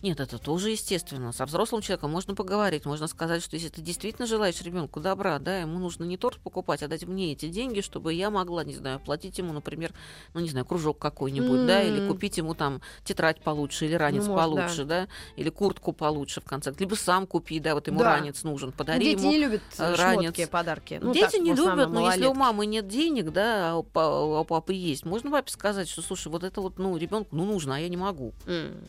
[0.02, 1.32] Нет, это тоже естественно.
[1.32, 5.60] Со взрослым человеком можно поговорить, можно сказать, что если ты действительно желаешь ребенку добра, да,
[5.60, 9.00] ему нужно не торт покупать, а дать мне эти деньги, чтобы я могла, не знаю,
[9.00, 9.94] платить ему, например,
[10.34, 14.34] ну не знаю, кружок какой-нибудь, да, или купить ему там тетрадь получше, или ранец Ну,
[14.36, 15.08] может, получше, да.
[15.36, 18.16] или куртку получше в конце, либо сам купи, да, вот ему Да.
[18.16, 19.32] ранец нужен, подари Дети ему.
[19.32, 20.50] не любят э, шмотки, ранец.
[20.50, 21.00] подарки.
[21.02, 22.38] Ну, Дети так, не любят, но если у малолетки.
[22.38, 26.28] мамы нет денег, да, а у, а у папы есть, можно папе сказать, что, слушай,
[26.30, 28.34] вот это вот, ну, ребенку, ну, нужно, а я не могу.
[28.46, 28.88] М.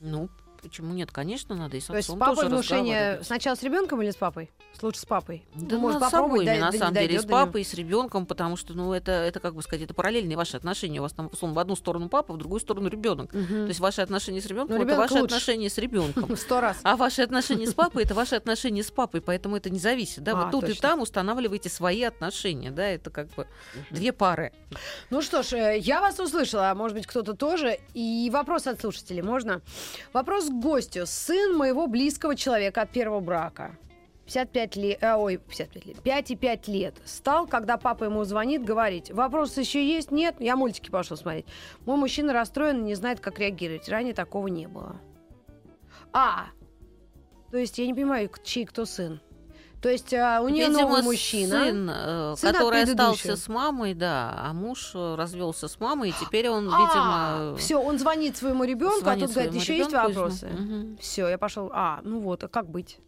[0.00, 0.28] Ну,
[0.62, 1.10] почему нет?
[1.12, 4.16] Конечно, надо и с То есть с отцом папой внушение сначала с ребенком или с
[4.16, 4.50] папой?
[4.82, 5.44] Лучше с папой.
[5.54, 7.74] Да Ну, может, попробовать, собой, да- на да- самом деле, и с папой, и с
[7.74, 11.00] ребенком, потому что, ну, это, это, как бы сказать, это параллельные ваши отношения.
[11.00, 13.32] У вас там, условно, в одну сторону папа, в другую сторону ребенок.
[13.34, 13.46] Мгм.
[13.46, 15.24] То есть ваши отношения с ребенком Ну, это ваши лучше.
[15.26, 16.34] отношения с ребенком.
[16.36, 16.78] Сто раз.
[16.82, 20.22] А ваши отношения с папой это ваши отношения с папой, поэтому это не зависит.
[20.22, 23.46] Да, А, вот тут и там устанавливаете свои отношения, да, это как бы
[23.90, 24.52] две пары.
[25.10, 27.78] Ну что ж, э, я вас услышала, а может быть, кто-то тоже.
[27.94, 29.60] И вопрос от слушателей, можно?
[30.12, 31.06] Вопрос гостю.
[31.06, 33.76] Сын моего близкого человека от первого брака.
[34.26, 36.94] 55 лет, а, ой, 55 лет, 5 и 5 лет.
[37.04, 40.12] Стал, когда папа ему звонит, говорить, вопрос еще есть?
[40.12, 41.46] Нет, я мультики пошел смотреть.
[41.84, 43.88] Мой мужчина расстроен и не знает, как реагировать.
[43.88, 45.00] Ранее такого не было.
[46.12, 46.46] А,
[47.50, 49.20] то есть я не понимаю, чей кто сын.
[49.80, 51.64] То есть а, у нее Видимо, новый мужчина.
[51.64, 56.10] сын, э, Сын от который остался с мамой, да, а муж э, развелся с мамой,
[56.10, 59.92] и теперь он, А, видимо, все, он звонит своему ребенку, а тут говорит, еще есть
[59.92, 60.48] вопросы.
[60.48, 60.98] Мгм.
[61.00, 61.70] Все, я пошел.
[61.72, 62.98] А, ну вот, а как быть?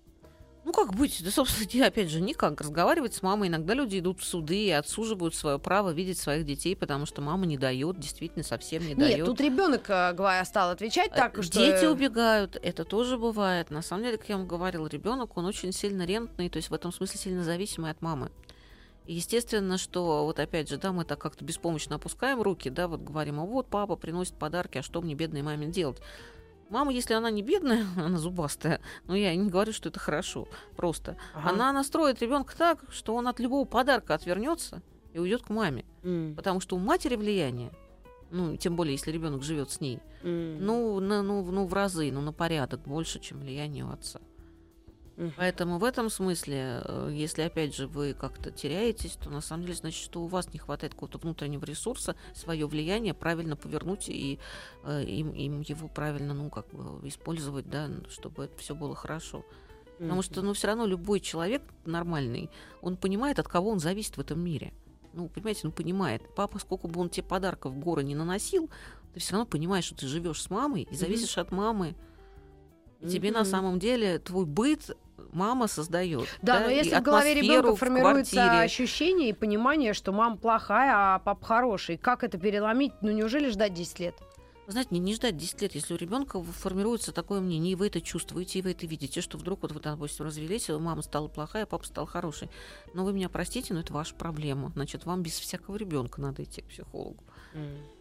[0.64, 1.22] Ну, как быть?
[1.24, 2.60] Да, собственно, я, опять же, никак.
[2.60, 3.48] Разговаривать с мамой.
[3.48, 7.46] Иногда люди идут в суды и отсуживают свое право видеть своих детей, потому что мама
[7.46, 9.18] не дает, действительно совсем не дает.
[9.18, 13.70] Нет, тут ребенок говоря, стал отвечать так, Э, что Дети убегают, это тоже бывает.
[13.70, 16.74] На самом деле, как я вам говорила, ребенок, он очень сильно рентный, то есть в
[16.74, 18.30] этом смысле сильно зависимый от мамы.
[19.06, 23.40] Естественно, что вот опять же, да, мы так как-то беспомощно опускаем руки, да, вот говорим,
[23.40, 26.00] а вот папа приносит подарки, а что мне бедной маме делать?
[26.72, 31.16] Мама, если она не бедная, она зубастая, но я не говорю, что это хорошо, просто.
[31.34, 31.50] Ага.
[31.50, 34.80] Она настроит ребенка так, что он от любого подарка отвернется
[35.12, 35.84] и уйдет к маме.
[36.02, 37.70] М, Потому что у матери влияние,
[38.30, 40.64] ну, тем более, если ребенок живет с ней, м.
[40.64, 44.18] ну, на- ну, ну, в разы, ну, на порядок больше, чем влияние у отца.
[45.36, 49.74] Поэтому в этом смысле, э, если, опять же, вы как-то теряетесь, то на самом деле
[49.74, 54.38] значит, что у вас не хватает какого-то внутреннего ресурса, свое влияние правильно повернуть и
[54.84, 59.44] э, им, им его правильно, ну, как бы использовать, да, чтобы это все было хорошо.
[59.98, 64.20] Потому что, ну, все равно любой человек нормальный, он понимает, от кого он зависит в
[64.20, 64.72] этом мире.
[65.12, 66.22] ну, понимаете, ну, понимает.
[66.34, 68.70] Папа, сколько бы он тебе подарков в горы не наносил,
[69.14, 71.94] ты все равно понимаешь, что ты живешь с мамой и зависишь от мамы.
[73.02, 74.96] И тебе на самом деле твой быт
[75.32, 76.28] мама создает.
[76.42, 78.62] Да, но и если в голове ребенка в формируется квартире.
[78.62, 82.92] ощущение и понимание, что мама плохая, а папа хороший, как это переломить?
[83.00, 84.14] Ну неужели ждать 10 лет?
[84.66, 87.88] Вы знаете, не, не ждать 10 лет, если у ребенка формируется такое мнение, и вы
[87.88, 91.66] это чувствуете, и вы это видите, что вдруг вот вы, допустим, развелись, мама стала плохая,
[91.66, 92.48] папа стал хороший.
[92.94, 94.70] Но вы меня простите, но это ваша проблема.
[94.74, 97.24] Значит, вам без всякого ребенка надо идти к психологу.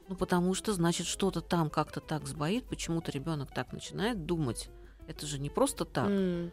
[0.08, 4.70] Ну, потому что, значит, что-то там как-то так сбоит, почему-то ребенок так начинает думать.
[5.08, 6.10] Это же не просто так.
[6.10, 6.52] М,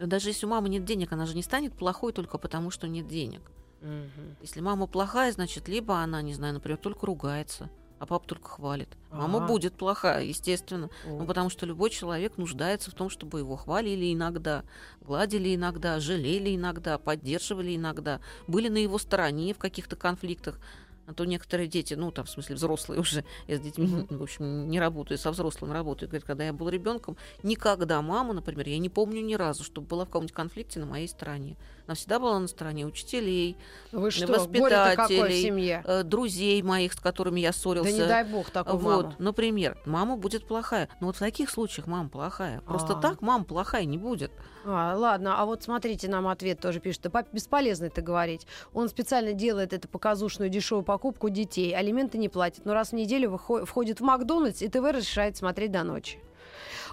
[0.00, 3.06] Даже если у мамы нет денег, она же не станет плохой только потому, что нет
[3.08, 3.42] денег.
[3.80, 4.36] мгм.
[4.40, 7.68] Если мама плохая, значит, либо она, не знаю, например, только ругается,
[7.98, 8.88] а папа только хвалит.
[9.10, 9.46] Мама Ага.
[9.48, 10.88] будет плохая, естественно.
[11.06, 11.18] О.
[11.18, 14.64] Ну, потому что любой человек нуждается в том, чтобы его хвалили иногда,
[15.00, 20.60] гладили иногда, жалели иногда, поддерживали иногда, были на его стороне в каких-то конфликтах.
[21.08, 24.68] А то некоторые дети, ну, там, в смысле, взрослые уже, я с детьми, в общем,
[24.68, 26.08] не работаю, со взрослым работаю.
[26.10, 30.04] Говорят, когда я был ребенком, никогда мама, например, я не помню ни разу, чтобы была
[30.04, 31.56] в каком-нибудь конфликте на моей стороне.
[31.86, 33.56] Она всегда была на стороне учителей,
[33.90, 37.90] Вы что, какое в воспитателей, э, друзей моих, с которыми я Да ссорился.
[37.90, 39.16] не дай бог такую Вот, маму.
[39.18, 40.90] например, мама будет плохая.
[41.00, 42.60] Но вот в таких случаях мама плохая.
[42.60, 43.00] Просто А.
[43.00, 44.30] так мама плохая не будет.
[44.70, 47.10] А, ладно, а вот смотрите, нам ответ тоже пишет.
[47.32, 48.46] Бесполезно это говорить.
[48.74, 51.74] Он специально делает эту показушную дешевую покупку детей.
[51.74, 52.66] Алименты не платит.
[52.66, 56.18] Но раз в неделю входит в Макдональдс, и ТВ разрешает смотреть до ночи.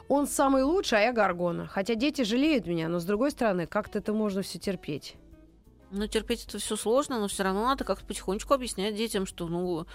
[0.07, 1.67] Он самый лучший, а я Гаргона.
[1.67, 5.15] Хотя дети жалеют меня, но с другой стороны, как-то это можно все терпеть.
[5.91, 9.85] Ну, терпеть это все сложно, но все равно надо как-то потихонечку объяснять детям, что, ну,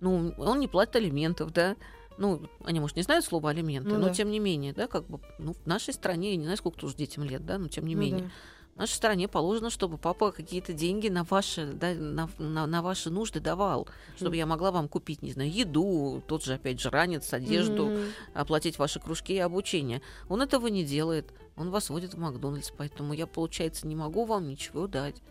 [0.00, 1.76] ну, он не платит алиментов, да.
[2.18, 4.14] Ну, они, может, не знают слово алименты, Ну но да.
[4.14, 6.96] тем не менее, да, как бы, ну, в нашей стране, я не знаю, сколько тоже
[6.96, 8.24] детям лет, да, но тем не Ну менее.
[8.24, 8.30] да.
[8.74, 13.10] В нашей стране положено, чтобы папа какие-то деньги на ваши, да, на, на- на ваши
[13.10, 17.32] нужды давал, чтобы я могла вам купить, не знаю, еду, тот же, опять же, ранец,
[17.32, 17.98] одежду, Мгм.
[18.34, 20.00] оплатить ваши кружки и обучение.
[20.28, 21.32] Он этого не делает.
[21.56, 25.22] Он вас водит в Макдональдс, поэтому я, получается, не могу вам ничего дать.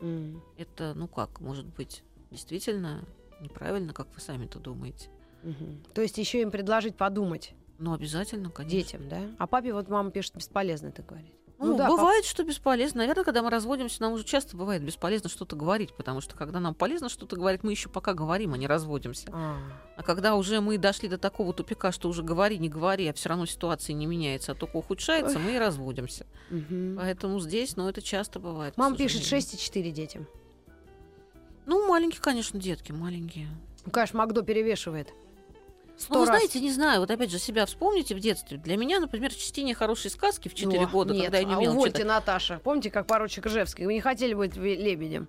[0.00, 0.40] М.
[0.56, 3.04] Это, ну как, может быть, действительно
[3.40, 5.10] неправильно, как вы сами-то думаете.
[5.46, 5.82] Мгм.
[5.94, 8.76] То есть еще им предложить подумать Ну, обязательно, конечно.
[8.76, 9.20] детям, да?
[9.38, 11.32] А папе вот мама пишет, бесполезно это говорить.
[11.58, 12.98] Ну, да, бывает, что бесполезно.
[12.98, 16.74] Наверное, когда мы разводимся, нам уже часто бывает бесполезно что-то говорить, потому что когда нам
[16.74, 19.28] полезно что-то говорить, мы еще пока говорим, а не разводимся.
[19.32, 19.56] А,
[19.96, 23.30] А когда уже мы дошли до такого тупика, что уже говори, не говори, а все
[23.30, 26.26] равно ситуация не меняется, а только ухудшается, мы и разводимся.
[26.50, 26.96] мгм.
[26.98, 28.76] Поэтому здесь, ну, это часто бывает.
[28.76, 29.48] Мама пишет сожалению.
[29.48, 30.26] 6,4 детям.
[31.64, 33.48] Ну, маленькие, конечно, детки, маленькие.
[33.86, 35.12] Ну, конечно, Макдо перевешивает.
[36.08, 36.36] Ну, вы раз.
[36.36, 38.58] знаете, не знаю, вот опять же себя вспомните в детстве.
[38.58, 41.58] Для меня, например, чтение хорошей сказки в 4 Ну, года, нет, когда я не а
[41.58, 42.06] умела увольте, читать.
[42.06, 42.60] Наташа.
[42.62, 43.86] Помните, как поручик Ижевский?
[43.86, 45.28] Вы не хотели быть лебедем?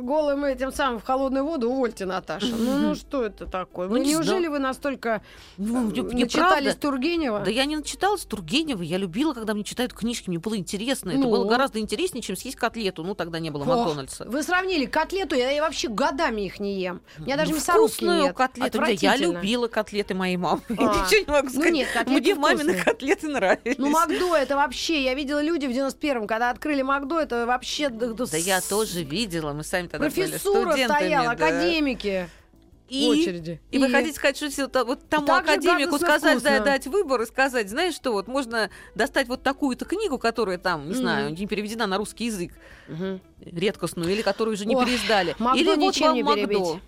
[0.00, 2.46] Голым этим самым в холодную воду увольте, Наташа.
[2.46, 3.86] Ну, ну что это такое?
[3.88, 4.50] Ну, Вы не неужели знаю.
[4.52, 5.22] вы настолько
[5.56, 6.74] Ну, э, не- начитались неправда.
[6.74, 7.40] Тургенева?
[7.40, 11.10] Да я не начиталась Тургенева, я любила, когда мне читают книжки, мне было интересно.
[11.10, 11.30] Это Ну?
[11.30, 13.02] было гораздо интереснее, чем съесть котлету.
[13.02, 14.24] Ну, тогда не было Ох, Макдональдса.
[14.26, 17.00] Вы сравнили котлету, я, я вообще годами их не ем.
[17.18, 18.36] У меня даже Ну, мясорубки нет.
[18.36, 18.78] котлету.
[18.78, 20.60] Да, Я любила котлеты моей мамы.
[20.68, 20.72] А.
[20.74, 21.72] Ничего не могу Ну сказать.
[21.72, 22.84] нет, котлеты Мне мамины вкусные.
[22.84, 23.78] котлеты нравились.
[23.78, 27.88] Ну, Макдо это вообще, я видела люди в 91-м, когда открыли Макдо, это вообще...
[27.88, 30.98] Да, да я с- тоже видела, мы сами тогда были Профессура студентами.
[30.98, 31.46] стояла, да.
[31.46, 32.28] академики
[32.88, 33.60] И очереди.
[33.70, 37.68] И, вы хотите сказать, что вот тому так академику сказать, да, дать выбор и сказать,
[37.68, 40.96] знаешь что, вот можно достать вот такую-то книгу, которая там, не Мгм.
[41.00, 42.52] знаю, не переведена на русский язык,
[43.44, 45.34] редкостную, или которую уже не переиздали.
[45.38, 46.46] Макдо или вот вам не Макдо.
[46.46, 46.82] перебить.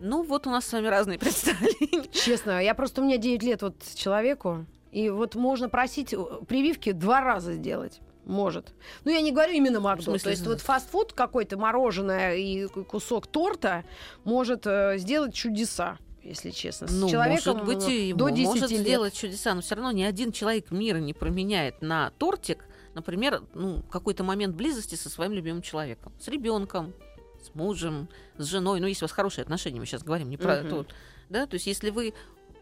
[0.00, 2.08] Ну, вот у нас с вами разные представления.
[2.12, 6.14] Честно, я просто, у меня 9 лет вот человеку, и вот можно просить
[6.48, 8.00] прививки два раза сделать.
[8.24, 8.72] Может.
[9.04, 10.04] Ну, я не говорю именно Макдо.
[10.04, 13.84] смысле, То есть вот фастфуд какой-то, мороженое и кусок торта
[14.24, 16.86] может э, сделать чудеса, если честно.
[16.86, 18.80] С Ну, человеком может быть, э, и до 10 может лет.
[18.80, 23.82] сделать чудеса, но все равно ни один человек мира не променяет на тортик, например, ну,
[23.90, 26.94] какой-то момент близости со своим любимым человеком, с ребенком,
[27.42, 28.08] с мужем,
[28.38, 28.78] с женой.
[28.78, 30.94] Ну, если у вас хорошие отношения, мы сейчас говорим не про вот,
[31.28, 32.14] Да, то есть если вы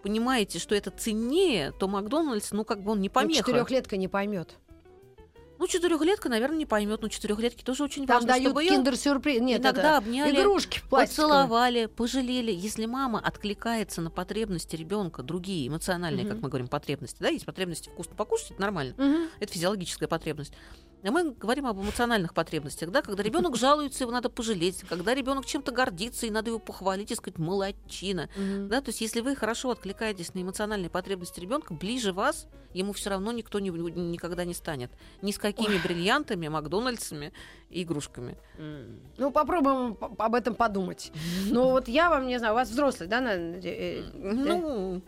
[0.03, 3.41] понимаете, что это ценнее, то Макдональдс, ну, как бы он не Ну, помеха.
[3.45, 4.57] четырехлетка не поймет.
[5.61, 9.43] Ну, четырехлетка, наверное, не поймет, но четырехлетки тоже очень Там важно, дают чтобы киндер-сюрприз.
[9.43, 10.81] Нет, иногда это обняли, игрушки.
[10.89, 12.51] Поцеловали, пожалели.
[12.51, 16.33] Если мама откликается на потребности ребенка, другие эмоциональные, Мгм.
[16.33, 19.29] как мы говорим, потребности, да, есть потребности вкусно покушать, это нормально, Мгм.
[19.39, 20.55] это физиологическая потребность.
[21.03, 25.47] А мы говорим об эмоциональных потребностях, да, когда ребенок жалуется, его надо пожалеть, когда ребенок
[25.47, 28.29] чем-то гордится, и надо его похвалить и сказать молодчина.
[28.37, 33.11] Да, то есть если вы хорошо откликаетесь на эмоциональные потребности ребенка, ближе вас ему все
[33.11, 34.91] равно никто не, никогда не станет.
[35.23, 35.81] Ни с какими Ой.
[35.83, 37.33] бриллиантами, Макдональдсами
[37.71, 38.37] и игрушками.
[39.19, 41.13] Ну, попробуем об этом подумать.
[41.51, 43.21] Ну, вот я вам, не знаю, у вас взрослый, да?
[43.21, 45.03] Э, э, ну,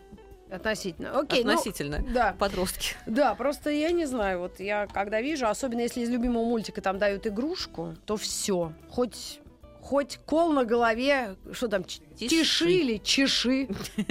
[0.53, 1.19] Относительно.
[1.19, 1.99] Окей, ну, Относительно.
[1.99, 2.35] Ну, да.
[2.37, 2.95] Подростки.
[3.07, 6.99] Да, просто я не знаю, вот я когда вижу, особенно если из любимого мультика там
[6.99, 8.71] дают игрушку, то все.
[8.89, 9.39] Хоть
[9.83, 13.67] хоть кол на голове, что там, тиши, тиши или чеши,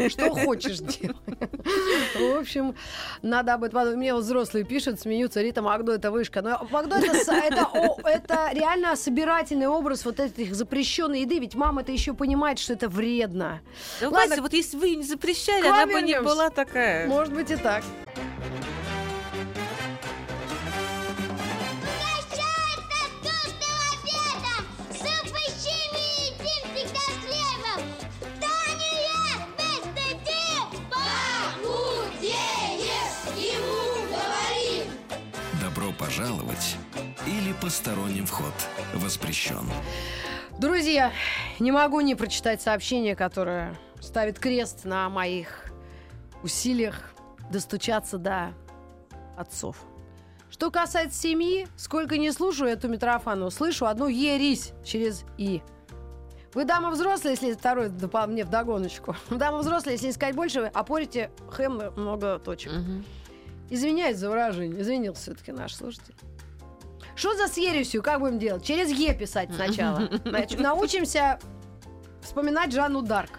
[0.08, 1.16] что хочешь делать.
[2.14, 2.74] В общем,
[3.22, 3.98] надо об этом подумать.
[3.98, 6.42] Мне вот взрослые пишут, смеются, Рита Магдо это вышка.
[6.42, 11.92] Но Магдо это, это, это реально собирательный образ вот этих запрещенной еды, ведь мама это
[11.92, 13.60] еще понимает, что это вредно.
[14.00, 17.08] Да, Ладно, вот если вы не запрещали, она бы не была такая.
[17.08, 17.82] Может быть и так.
[35.92, 36.76] Пожаловать»
[37.26, 38.54] или «Посторонним вход
[38.94, 39.68] воспрещен».
[40.58, 41.12] Друзья,
[41.58, 45.72] не могу не прочитать сообщение, которое ставит крест на моих
[46.42, 47.12] усилиях
[47.50, 48.52] достучаться до
[49.36, 49.76] отцов.
[50.50, 55.62] Что касается семьи, сколько не слушаю эту Митрофану, слышу одну ересь через «и».
[56.54, 59.16] Вы дама взрослая, если второй мне в догоночку.
[59.30, 62.72] Дама взрослая, если искать больше, вы опорите хэм много точек.
[62.72, 63.02] Угу.
[63.72, 64.82] Извиняюсь за выражение.
[64.82, 66.14] Извинился все-таки наш слушатель.
[67.16, 68.02] Что за с ересью?
[68.02, 68.62] Как будем делать?
[68.64, 70.10] Через Е писать сначала.
[70.58, 71.38] Научимся
[72.20, 73.30] вспоминать Жанну Дарк.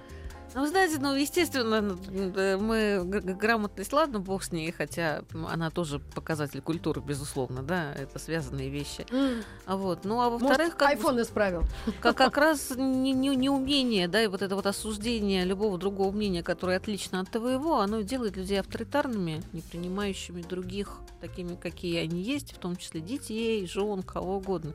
[0.56, 7.02] Ну, знаете, ну, естественно, мы грамотность, ладно, бог с ней, хотя она тоже показатель культуры,
[7.02, 9.02] безусловно, да, это связанные вещи.
[9.10, 9.44] Mm.
[9.68, 10.06] Вот.
[10.06, 10.76] Ну, а во-вторых...
[10.78, 11.64] Как iPhone исправил.
[12.02, 16.12] Как, как раз не, не, не умение, да, и вот это вот осуждение любого другого
[16.12, 22.22] мнения, которое отлично от твоего, оно делает людей авторитарными, не принимающими других такими, какие они
[22.22, 24.74] есть, в том числе детей, жен, кого угодно.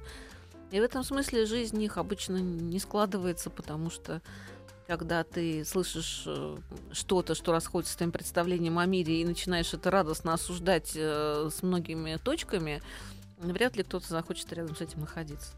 [0.71, 4.21] И в этом смысле жизнь их обычно не складывается, потому что
[4.89, 6.57] когда ты слышишь э,
[6.93, 11.63] что-то, что расходится с твоим представлением о мире, и начинаешь это радостно осуждать э, с
[11.63, 12.81] многими точками,
[13.37, 15.53] вряд ли кто-то захочет рядом с этим находиться.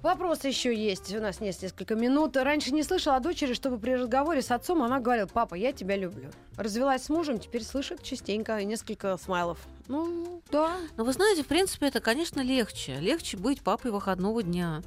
[0.00, 1.14] Вопрос еще есть.
[1.14, 2.36] У нас есть несколько минут.
[2.36, 5.96] Раньше не слышала о дочери, чтобы при разговоре с отцом она говорила, папа, я тебя
[5.96, 6.30] люблю.
[6.56, 9.58] Развелась с мужем, теперь слышит частенько и несколько смайлов.
[9.88, 10.76] Ну, да.
[10.96, 12.98] Но вы знаете, в принципе, это, конечно, легче.
[13.00, 14.82] Легче быть папой выходного дня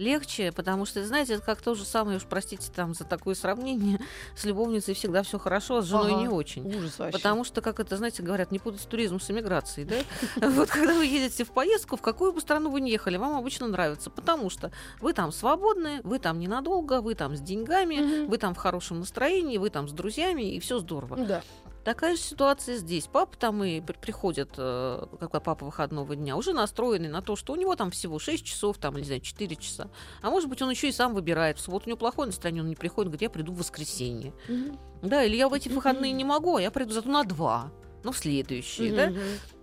[0.00, 4.00] легче, потому что, знаете, это как то же самое, уж простите там за такое сравнение,
[4.34, 6.22] с любовницей всегда все хорошо, а с женой ага.
[6.22, 6.66] не очень.
[6.66, 7.16] Ужас вообще.
[7.16, 9.96] Потому что, как это, знаете, говорят, не путать туризм с эмиграцией, да?
[10.50, 13.68] Вот когда вы едете в поездку, в какую бы страну вы ни ехали, вам обычно
[13.68, 18.54] нравится, потому что вы там свободны, вы там ненадолго, вы там с деньгами, вы там
[18.54, 21.16] в хорошем настроении, вы там с друзьями, и все здорово.
[21.16, 21.42] Да.
[21.84, 23.06] Такая же ситуация здесь.
[23.06, 27.56] Папа там и приходит, э, как папа выходного дня, уже настроенный на то, что у
[27.56, 29.90] него там всего 6 часов, там, или, не знаю, 4 часа.
[30.20, 31.58] А может быть, он еще и сам выбирает.
[31.58, 34.34] В субботу у него плохое настроение, он не приходит, говорит, я приду в воскресенье.
[34.48, 34.78] Mm-hmm.
[35.02, 37.72] Да, или я в эти выходные не могу, а я приду зато на два.
[38.02, 38.96] Ну, в следующие, mm-hmm.
[38.96, 39.12] да,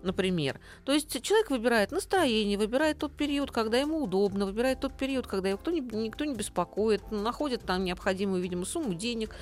[0.04, 0.60] например.
[0.86, 5.50] То есть человек выбирает настроение, выбирает тот период, когда ему удобно, выбирает тот период, когда
[5.50, 9.36] его кто не, никто не беспокоит, находит там необходимую, видимо, сумму денег,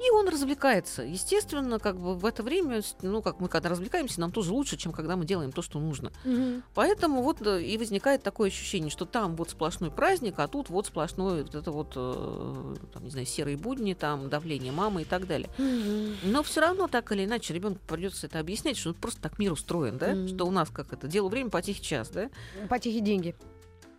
[0.00, 1.02] и он развлекается.
[1.02, 4.92] Естественно, как бы в это время, ну, как мы когда развлекаемся, нам тоже лучше, чем
[4.92, 6.10] когда мы делаем то, что нужно.
[6.24, 6.62] Угу.
[6.74, 10.86] Поэтому вот э, и возникает такое ощущение, что там вот сплошной праздник, а тут вот
[10.86, 15.26] сплошной вот это вот, э, там, не знаю, серые будни, там, давление мамы и так
[15.26, 15.50] далее.
[15.58, 16.30] Угу.
[16.30, 19.98] Но все равно так или иначе ребенку придется это объяснять, что просто так мир устроен,
[19.98, 20.28] да, угу.
[20.28, 22.30] что у нас как это, дело время, потихий час, да?
[22.68, 23.34] Потихий деньги.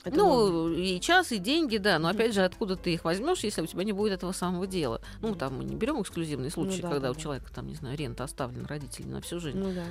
[0.03, 0.75] Это ну, можно.
[0.75, 1.99] и час, и деньги, да.
[1.99, 5.01] Но опять же, откуда ты их возьмешь, если у тебя не будет этого самого дела?
[5.21, 7.67] Ну, там мы не берем эксклюзивные ну случаи, ну, да, когда да, у человека там,
[7.67, 9.59] не знаю, рента оставлена родителями на всю жизнь.
[9.59, 9.85] Ну, да.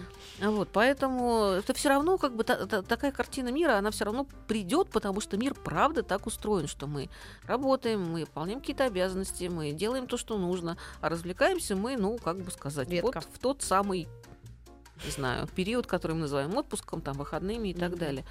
[0.44, 4.04] А вот, поэтому это все равно, как бы та, та, такая картина мира, она все
[4.04, 7.08] равно придет, потому что мир правда так устроен, что мы
[7.44, 12.38] работаем, мы выполняем какие-то обязанности, мы делаем то, что нужно, а развлекаемся мы, ну, как
[12.38, 13.06] бы сказать, Редко.
[13.06, 14.08] вот в тот самый
[15.04, 17.78] не знаю, период, который мы называем отпуском, там, выходными и mm-hmm.
[17.78, 18.24] так далее.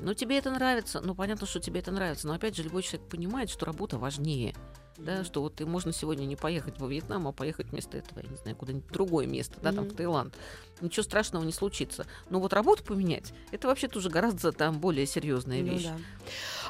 [0.00, 3.08] Ну, тебе это нравится, ну, понятно, что тебе это нравится, но, опять же, любой человек
[3.08, 4.54] понимает, что работа важнее,
[4.98, 8.28] да, что вот ты можно сегодня не поехать во Вьетнам, а поехать вместо этого, я
[8.28, 9.74] не знаю, куда-нибудь другое место, да, mm-hmm.
[9.74, 10.34] там, в Таиланд.
[10.80, 12.06] Ничего страшного не случится.
[12.30, 15.84] Но вот работу поменять, это вообще-то уже гораздо там более серьезная ну вещь.
[15.84, 16.02] Ну, да.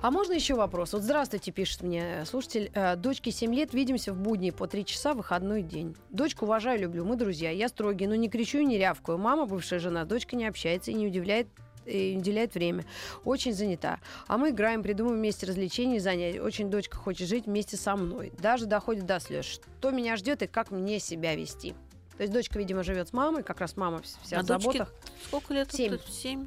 [0.03, 0.93] А можно еще вопрос?
[0.93, 2.71] Вот здравствуйте, пишет мне слушатель.
[2.75, 5.97] Э, дочке 7 лет, видимся в будни по 3 часа, выходной день.
[6.11, 7.51] Дочку уважаю, люблю, мы друзья.
[7.51, 9.19] Я строгий, но не кричу и не рявкаю.
[9.19, 11.49] Мама, бывшая жена, дочка не общается и не удивляет
[11.89, 12.85] и уделяет время.
[13.25, 14.01] Очень занята.
[14.27, 16.43] А мы играем, придумываем вместе развлечения и занятия.
[16.43, 18.33] Очень дочка хочет жить вместе со мной.
[18.39, 19.45] Даже доходит до слез.
[19.47, 21.75] Что меня ждет и как мне себя вести.
[22.17, 24.93] То есть дочка, видимо, живет с мамой, как раз мама вся А в заботах.
[25.25, 25.73] Сколько лет?
[25.73, 25.99] Семь.
[26.11, 26.47] Семь.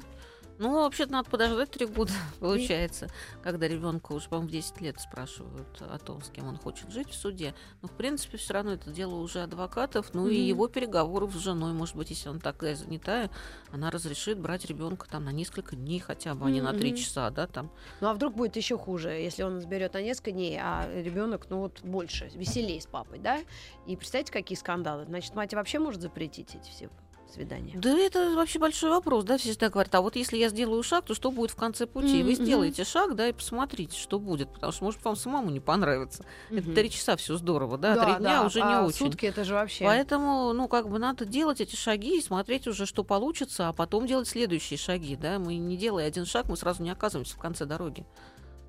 [0.62, 3.08] Ну, вообще-то надо подождать три года, получается,
[3.42, 7.10] когда ребенка уже, по-моему, в 10 лет спрашивают о том, с кем он хочет жить
[7.10, 7.52] в суде.
[7.82, 10.46] Но, в принципе, все равно это дело уже адвокатов, ну и Мгм.
[10.46, 13.28] его переговоров с женой, может быть, если он такая занятая,
[13.72, 17.30] она разрешит брать ребенка там на несколько дней хотя бы, а не на три часа,
[17.30, 17.68] да, там.
[18.00, 21.58] Ну а вдруг будет еще хуже, если он сберет на несколько дней, а ребенок, ну
[21.58, 23.40] вот больше, веселее с папой, да?
[23.88, 25.06] И представьте, какие скандалы.
[25.06, 26.88] Значит, мать вообще может запретить эти все
[27.32, 27.72] свидания.
[27.76, 31.04] Да это вообще большой вопрос, да, все всегда говорят, а вот если я сделаю шаг,
[31.04, 32.20] то что будет в конце пути?
[32.20, 35.60] И Вы сделаете шаг, да, и посмотрите, что будет, потому что, может, вам самому не
[35.60, 36.24] понравится.
[36.50, 36.74] Это Мгм.
[36.74, 38.98] три часа все здорово, да, три дня да, уже не а очень.
[38.98, 39.84] Сутки это же вообще.
[39.84, 44.06] Поэтому, ну, как бы надо делать эти шаги и смотреть уже, что получится, а потом
[44.06, 45.38] делать следующие шаги, да.
[45.38, 48.04] Мы не делая один шаг, мы сразу не оказываемся в конце дороги.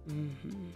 [0.06, 0.74] Мгм.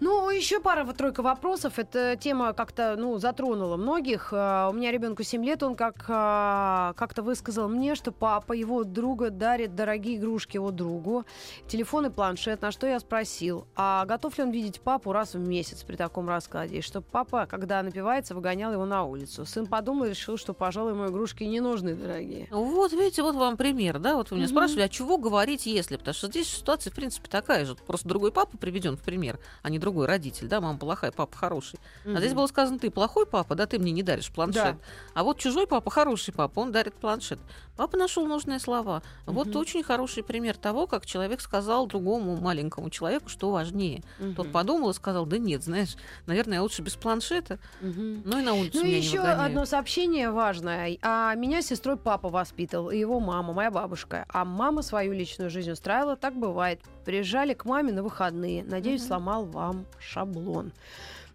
[0.00, 1.78] Ну, еще пара вот тройка вопросов.
[1.78, 4.30] Эта тема как-то, ну, затронула многих.
[4.32, 8.84] А, У меня ребенку 7 лет, он как, а, как-то высказал мне, что папа его
[8.84, 11.26] друга дарит дорогие игрушки его другу,
[11.68, 15.38] телефон и планшет, на что я спросил, а готов ли он видеть папу раз в
[15.38, 19.44] месяц при таком раскладе, и чтобы папа, когда напивается, выгонял его на улицу.
[19.44, 22.48] Сын подумал и решил, что, пожалуй, ему игрушки не нужны дорогие.
[22.50, 24.54] Вот, видите, вот вам пример, да, вот вы меня Мгм.
[24.54, 25.96] спрашивали, а чего говорить, если?
[25.96, 27.74] Потому что здесь ситуация, в принципе, такая же.
[27.74, 31.78] Просто другой папа приведен в пример, а не другой родитель, да, мама плохая, папа хороший.
[32.04, 34.76] А здесь было сказано, ты плохой папа, да, ты мне не даришь планшет.
[34.76, 34.76] Да.
[35.14, 37.38] А вот чужой папа хороший папа, он дарит планшет.
[37.76, 39.02] Папа нашел нужные слова.
[39.26, 39.56] Вот Мгм.
[39.58, 44.02] очень хороший пример того, как человек сказал другому маленькому человеку, что важнее.
[44.36, 44.52] Тот Мгм.
[44.52, 48.22] подумал и сказал, да нет, знаешь, наверное, лучше без планшета, Мгм.
[48.24, 50.98] ну и на улицу Ну и еще одно сообщение важное.
[51.02, 54.26] А меня сестрой папа воспитал, и его мама, моя бабушка.
[54.28, 56.80] А мама свою личную жизнь устраивала, так бывает.
[57.04, 58.62] Приезжали к маме на выходные.
[58.64, 59.08] Надеюсь, Мгм.
[59.08, 60.72] сломал вам шаблон.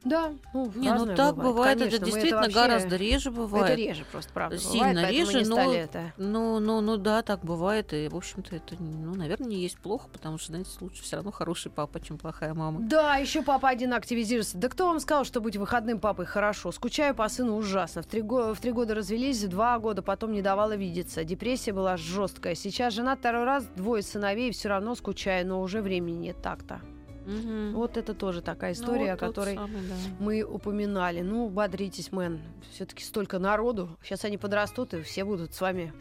[0.03, 3.71] Да, ну, Не, ну так бывает, Конечно, это действительно вообще- гораздо реже бывает.
[3.71, 6.13] Это реже просто, правда, Сильно бывает, реже, но- стали это...
[6.17, 7.91] Ну, ну, ну да, так бывает.
[7.91, 11.31] И, в общем-то, это, ну, наверное, не есть плохо, потому что, знаете, лучше все равно
[11.31, 12.81] хороший папа, чем плохая мама.
[12.81, 14.59] Да, еще папа один активизируется.
[14.59, 16.71] Да кто вам сказал, что быть выходным папой хорошо?
[16.71, 18.03] Скучаю по сыну ужасно.
[18.03, 21.23] В три, го- в три года развелись, два года потом не давала видеться.
[21.23, 22.53] Депрессия была жесткая.
[22.53, 26.79] Сейчас жена второй раз, двое сыновей, все равно скучаю, но уже времени нет так-то.
[27.25, 27.73] Мгм.
[27.73, 29.95] Вот это тоже такая Ну, история, вот о которой самый, да.
[30.19, 31.21] мы упоминали.
[31.21, 32.39] Ну, бодритесь, мэн.
[32.71, 33.97] Все-таки столько народу.
[34.03, 35.93] Сейчас они подрастут, и все будут с вами.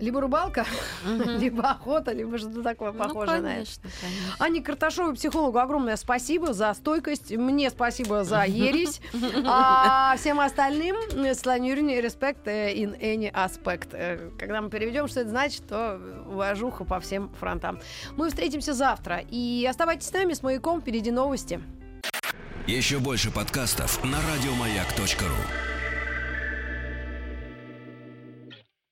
[0.00, 0.66] Либо рыбалка,
[1.04, 1.22] Мгм.
[1.38, 3.54] либо охота, либо что-то такое Ну, похожее на это.
[3.54, 4.34] конечно, конечно.
[4.38, 7.30] Ане Карташовой, психологу, огромное спасибо за стойкость.
[7.30, 9.00] Мне спасибо за ересь.
[9.46, 13.88] А всем остальным, э, Светлане Юрьевне, респект э, in any aspect.
[13.92, 17.78] Э, Когда мы переведем, что это значит, то уважуха по всем фронтам.
[18.16, 19.20] Мы встретимся завтра.
[19.30, 20.80] И оставайтесь с нами, с «Маяком».
[20.80, 21.60] Впереди новости.
[22.66, 25.73] Еще больше подкастов на радиомаяк.ру.